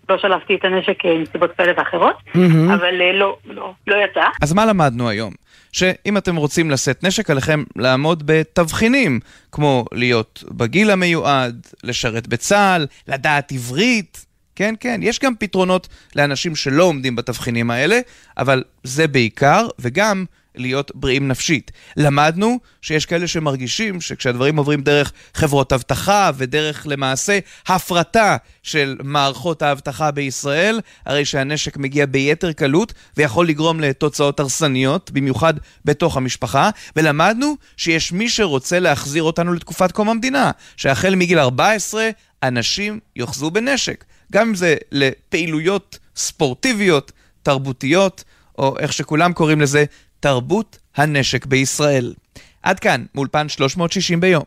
לא 0.09 0.19
שלפתי 0.19 0.55
את 0.55 0.65
הנשק 0.65 1.05
אה, 1.05 1.19
מסיבות 1.19 1.51
כאלה 1.57 1.73
ואחרות, 1.77 2.17
מהמם. 2.35 2.71
אבל 2.71 3.01
אה, 3.01 3.13
לא, 3.13 3.37
לא, 3.45 3.73
לא 3.87 3.97
יצא. 3.97 4.25
אז 4.43 4.53
מה 4.53 4.67
למדנו 4.67 5.09
היום? 5.09 5.33
שאם 5.73 6.17
אתם 6.17 6.37
רוצים 6.37 6.71
לשאת 6.71 7.05
נשק 7.05 7.31
עליכם 7.31 7.65
לעמוד 7.77 8.27
בתבחינים, 8.27 9.21
כמו 9.53 9.85
להיות 9.93 10.45
בגיל 10.51 10.91
המיועד, 10.91 11.67
לשרת 11.85 12.29
בצה"ל, 12.29 12.87
לדעת 13.09 13.53
עברית. 13.53 14.27
כן, 14.57 14.75
כן, 14.81 15.01
יש 15.03 15.21
גם 15.21 15.37
פתרונות 15.39 15.89
לאנשים 16.17 16.57
שלא 16.57 16.85
עומדים 16.85 17.17
בתבחינים 17.17 17.71
האלה, 17.71 18.01
אבל 18.39 18.63
זה 18.83 19.09
בעיקר, 19.09 19.67
וגם 19.79 20.25
להיות 20.59 20.91
בריאים 20.95 21.29
נפשית. 21.29 21.71
למדנו 21.97 22.59
שיש 22.83 23.07
כאלה 23.07 23.27
שמרגישים 23.27 24.01
שכשהדברים 24.01 24.57
עוברים 24.57 24.83
דרך 24.83 25.13
חברות 25.35 25.73
אבטחה 25.73 26.31
ודרך 26.37 26.87
למעשה 26.91 27.39
הפרטה 27.67 28.37
של 28.63 28.97
מערכות 29.03 29.63
האבטחה 29.63 30.11
בישראל, 30.11 30.81
הרי 31.07 31.25
שהנשק 31.25 31.77
מגיע 31.77 32.07
ביתר 32.07 32.53
קלות 32.53 32.93
ויכול 33.17 33.49
לגרום 33.49 33.81
לתוצאות 33.81 34.41
הרסניות, 34.41 35.11
במיוחד 35.11 35.55
בתוך 35.85 36.17
המשפחה, 36.17 36.71
ולמדנו 36.97 37.57
שיש 37.77 38.13
מי 38.13 38.29
שרוצה 38.29 38.79
להחזיר 38.79 39.23
אותנו 39.23 39.53
לתקופת 39.53 39.93
קום 39.93 40.09
המדינה, 40.09 40.51
שהחל 40.77 41.15
מגיל 41.15 41.39
14 41.39 42.11
אנשים 42.43 43.01
יאחזו 43.17 43.51
בנשק, 43.51 44.05
גם 44.33 44.49
אם 44.49 44.55
זה 44.55 44.77
לפעילויות 44.93 45.99
ספורטיביות, 46.17 47.13
תרבותיות, 47.43 48.25
או 48.59 48.79
איך 48.79 48.93
שכולם 48.93 49.33
קוראים 49.33 49.61
לזה, 49.61 49.85
תרבות 50.21 50.79
הנשק 50.97 51.47
בישראל. 51.47 52.15
עד 52.63 52.81
כאן, 52.81 53.05
מאולפן 53.15 53.49
360 53.49 54.21
ביום. 54.21 54.43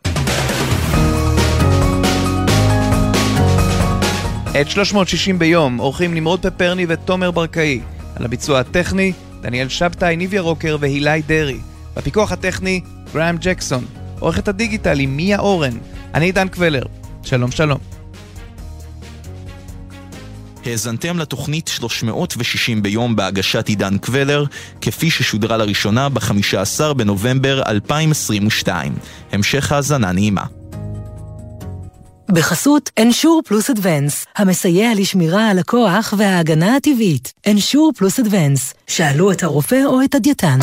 את 4.61 4.69
360 4.69 5.39
ביום 5.39 5.77
עורכים 5.77 6.13
נמרוד 6.13 6.45
פפרני 6.45 6.85
ותומר 6.89 7.31
ברקאי. 7.31 7.81
על 8.15 8.25
הביצוע 8.25 8.59
הטכני, 8.59 9.13
דניאל 9.41 9.69
שבתאי, 9.69 10.15
ניביה 10.15 10.41
רוקר 10.41 10.77
והילי 10.79 11.21
דרעי. 11.21 11.59
בפיקוח 11.95 12.31
הטכני, 12.31 12.81
גראם 13.13 13.35
ג'קסון. 13.39 13.85
עורכת 14.19 14.47
הדיגיטל 14.47 14.99
היא 14.99 15.07
מיה 15.07 15.39
אורן. 15.39 15.77
אני 16.13 16.25
עידן 16.25 16.47
קבלר. 16.47 16.83
שלום 17.23 17.51
שלום. 17.51 18.00
האזנתם 20.65 21.19
לתוכנית 21.19 21.67
360 21.67 22.83
ביום 22.83 23.15
בהגשת 23.15 23.67
עידן 23.67 23.97
קבלר, 23.97 24.45
כפי 24.81 25.11
ששודרה 25.11 25.57
לראשונה 25.57 26.09
ב-15 26.09 26.93
בנובמבר 26.93 27.61
2022. 27.67 28.93
המשך 29.31 29.71
האזנה 29.71 30.11
נעימה. 30.11 30.43
בחסות 32.29 32.89
אנשור 32.99 33.41
פלוס 33.45 33.69
אדוונס, 33.69 34.25
המסייע 34.35 34.89
לשמירה 34.95 35.49
על 35.49 35.59
הכוח 35.59 36.13
וההגנה 36.17 36.75
הטבעית. 36.75 37.33
אנשור 37.47 37.91
פלוס 37.95 38.19
אדוונס, 38.19 38.73
שאלו 38.87 39.31
את 39.31 39.43
הרופא 39.43 39.83
או 39.85 40.01
את 40.03 40.15
הדייתן. 40.15 40.59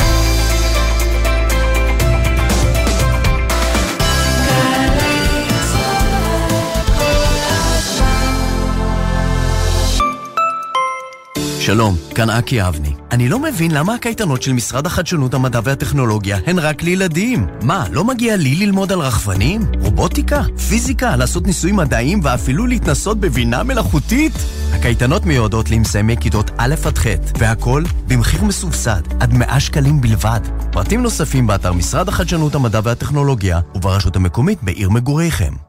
שלום, 11.59 11.95
כאן 12.15 12.29
אקי 12.29 12.67
אבני. 12.67 12.93
אני 13.11 13.29
לא 13.29 13.39
מבין 13.39 13.71
למה 13.71 13.93
הקייטנות 13.93 14.41
של 14.41 14.53
משרד 14.53 14.85
החדשנות, 14.85 15.33
המדע 15.33 15.59
והטכנולוגיה 15.63 16.37
הן 16.45 16.59
רק 16.59 16.83
לילדים. 16.83 17.47
מה, 17.61 17.85
לא 17.91 18.03
מגיע 18.03 18.35
לי 18.35 18.55
ללמוד 18.55 18.91
על 18.91 18.99
רחפנים? 18.99 19.65
רובוטיקה? 19.81 20.41
פיזיקה? 20.69 21.15
לעשות 21.15 21.47
ניסויים 21.47 21.75
מדעיים 21.75 22.19
ואפילו 22.23 22.67
להתנסות 22.67 23.19
בבינה 23.19 23.63
מלאכותית? 23.63 24.33
הקייטנות 24.73 25.25
מיועדות 25.25 25.71
למסיימי 25.71 26.17
כיתות 26.17 26.51
א' 26.57 26.75
עד 26.85 26.97
ח', 26.97 27.05
והכל 27.39 27.83
במחיר 28.07 28.43
מסובסד, 28.43 29.01
עד 29.19 29.33
100 29.33 29.59
שקלים 29.59 30.01
בלבד. 30.01 30.41
פרטים 30.71 31.01
נוספים 31.01 31.47
באתר 31.47 31.73
משרד 31.73 32.07
החדשנות, 32.09 32.55
המדע 32.55 32.79
והטכנולוגיה 32.83 33.59
וברשות 33.75 34.15
המקומית 34.15 34.63
בעיר 34.63 34.89
מגוריכם. 34.89 35.68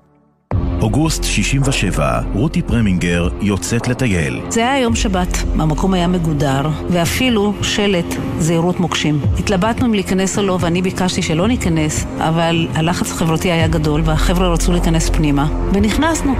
אוגוסט 0.80 1.24
67, 1.24 2.20
רותי 2.34 2.62
פרמינגר 2.62 3.28
יוצאת 3.40 3.88
לטייל. 3.88 4.40
זה 4.48 4.60
היה 4.60 4.82
יום 4.82 4.96
שבת, 4.96 5.38
המקום 5.58 5.94
היה 5.94 6.08
מגודר, 6.08 6.68
ואפילו 6.90 7.54
שלט 7.62 8.14
זהירות 8.38 8.80
מוקשים. 8.80 9.20
התלבטנו 9.38 9.86
אם 9.86 9.94
להיכנס 9.94 10.38
או 10.38 10.42
לא, 10.42 10.58
ואני 10.60 10.82
ביקשתי 10.82 11.22
שלא 11.22 11.48
ניכנס, 11.48 12.06
אבל 12.18 12.68
הלחץ 12.74 13.10
החברתי 13.10 13.50
היה 13.50 13.68
גדול, 13.68 14.02
והחבר'ה 14.04 14.48
רצו 14.48 14.72
להיכנס 14.72 15.10
פנימה, 15.10 15.46
ונכנסנו. 15.72 16.34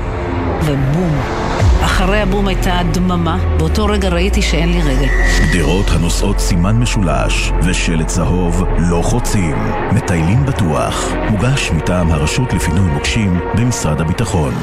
ובום. 0.64 1.69
אחרי 1.84 2.20
הבום 2.20 2.48
הייתה 2.48 2.80
דממה, 2.92 3.38
באותו 3.58 3.86
רגע 3.86 4.08
ראיתי 4.08 4.42
שאין 4.42 4.68
לי 4.68 4.82
רגל. 4.82 5.08
גדרות 5.52 5.86
הנושאות 5.90 6.38
סימן 6.38 6.76
משולש 6.76 7.52
ושלט 7.62 8.06
צהוב 8.06 8.64
לא 8.78 9.02
חוצים. 9.02 9.56
מטיילים 9.92 10.46
בטוח. 10.46 11.12
מוגש 11.30 11.70
מטעם 11.70 12.12
הרשות 12.12 12.52
לפינוי 12.52 12.90
מוקשים 12.90 13.40
במשרד 13.54 14.00
הביטחון. 14.00 14.54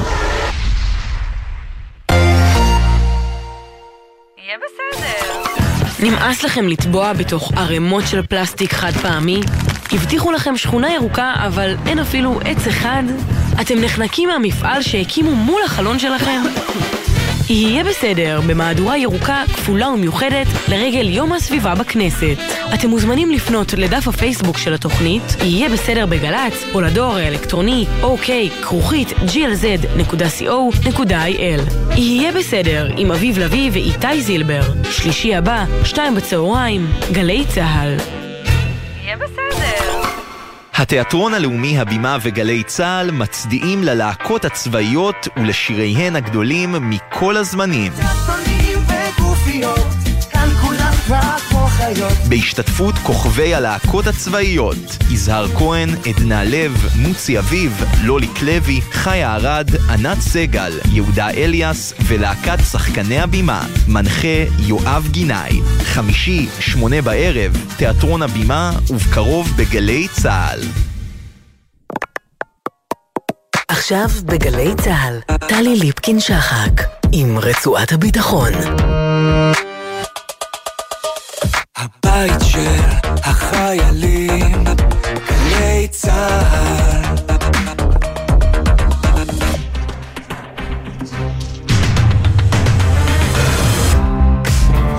נמאס 6.00 6.44
לכם 6.44 6.68
לטבוע 6.68 7.12
בתוך 7.12 7.52
ערימות 7.56 8.06
של 8.06 8.26
פלסטיק 8.26 8.72
חד 8.72 8.92
פעמי? 8.92 9.40
הבטיחו 9.92 10.32
לכם 10.32 10.56
שכונה 10.56 10.92
ירוקה, 10.92 11.34
אבל 11.46 11.76
אין 11.86 11.98
אפילו 11.98 12.40
עץ 12.44 12.66
אחד? 12.66 13.02
אתם 13.60 13.74
נחנקים 13.80 14.28
מהמפעל 14.28 14.82
שהקימו 14.82 15.34
מול 15.34 15.62
החלון 15.64 15.98
שלכם? 15.98 16.40
יהיה 17.50 17.84
בסדר, 17.84 18.40
במהדורה 18.46 18.98
ירוקה 18.98 19.42
כפולה 19.54 19.88
ומיוחדת 19.88 20.46
לרגל 20.68 21.08
יום 21.08 21.32
הסביבה 21.32 21.74
בכנסת. 21.74 22.36
אתם 22.74 22.88
מוזמנים 22.88 23.30
לפנות 23.30 23.72
לדף 23.72 24.08
הפייסבוק 24.08 24.58
של 24.58 24.74
התוכנית, 24.74 25.22
יהיה 25.42 25.68
בסדר 25.68 26.06
בגל"צ, 26.06 26.64
או 26.74 26.80
לדואר 26.80 27.16
האלקטרוני 27.16 27.86
אוקיי, 28.02 28.50
כרוכית 28.62 29.08
glz.co.il. 29.08 30.32
יהיה 31.96 32.32
בסדר 32.32 32.90
עם 32.96 33.12
אביב 33.12 33.38
לביא 33.38 33.70
ואיתי 33.72 34.22
זילבר. 34.22 34.62
שלישי 34.90 35.34
הבא, 35.34 35.64
שתיים 35.84 36.14
בצהריים, 36.14 36.86
גלי 37.12 37.44
צה"ל. 37.48 37.96
יהיה 39.04 39.16
בסדר. 39.16 39.87
התיאטרון 40.78 41.34
הלאומי, 41.34 41.78
הבימה 41.78 42.18
וגלי 42.22 42.62
צה"ל 42.62 43.10
מצדיעים 43.10 43.84
ללהקות 43.84 44.44
הצבאיות 44.44 45.28
ולשיריהן 45.36 46.16
הגדולים 46.16 46.90
מכל 46.90 47.36
הזמנים. 47.36 47.92
בהשתתפות 52.28 52.94
כוכבי 52.94 53.54
הלהקות 53.54 54.06
הצבאיות 54.06 54.76
יזהר 55.10 55.48
כהן, 55.48 55.88
עדנה 56.06 56.44
לב, 56.44 56.86
מוצי 56.96 57.38
אביב, 57.38 57.84
לוליק 58.02 58.42
לוי, 58.42 58.80
חיה 58.92 59.34
ארד, 59.34 59.70
ענת 59.90 60.20
סגל, 60.20 60.72
יהודה 60.92 61.30
אליאס 61.30 61.92
ולהקת 62.06 62.58
שחקני 62.70 63.20
הבימה. 63.20 63.66
מנחה 63.88 64.44
יואב 64.58 65.08
גינאי. 65.10 65.60
חמישי, 65.82 66.48
שמונה 66.60 67.02
בערב, 67.02 67.52
תיאטרון 67.76 68.22
הבימה 68.22 68.72
ובקרוב 68.90 69.52
בגלי 69.56 70.08
צה"ל. 70.08 70.60
עכשיו 73.68 74.08
בגלי 74.24 74.74
צה"ל, 74.84 75.36
טלי 75.48 75.76
ליפקין-שחק, 75.76 76.82
עם 77.12 77.38
רצועת 77.38 77.92
הביטחון. 77.92 78.52
הבית 82.18 82.40
של 82.40 82.80
החיילים, 83.24 84.64
גלי 85.28 85.88
צה"ל. 85.90 87.16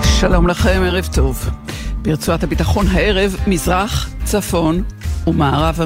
שלום 0.04 0.48
לכם, 0.48 0.82
ערב 0.86 1.08
טוב. 1.16 1.50
ברצועת 2.02 2.44
הביטחון 2.44 2.88
הערב, 2.88 3.36
מזרח, 3.48 4.10
צפון 4.24 4.84
ומערב 5.28 5.82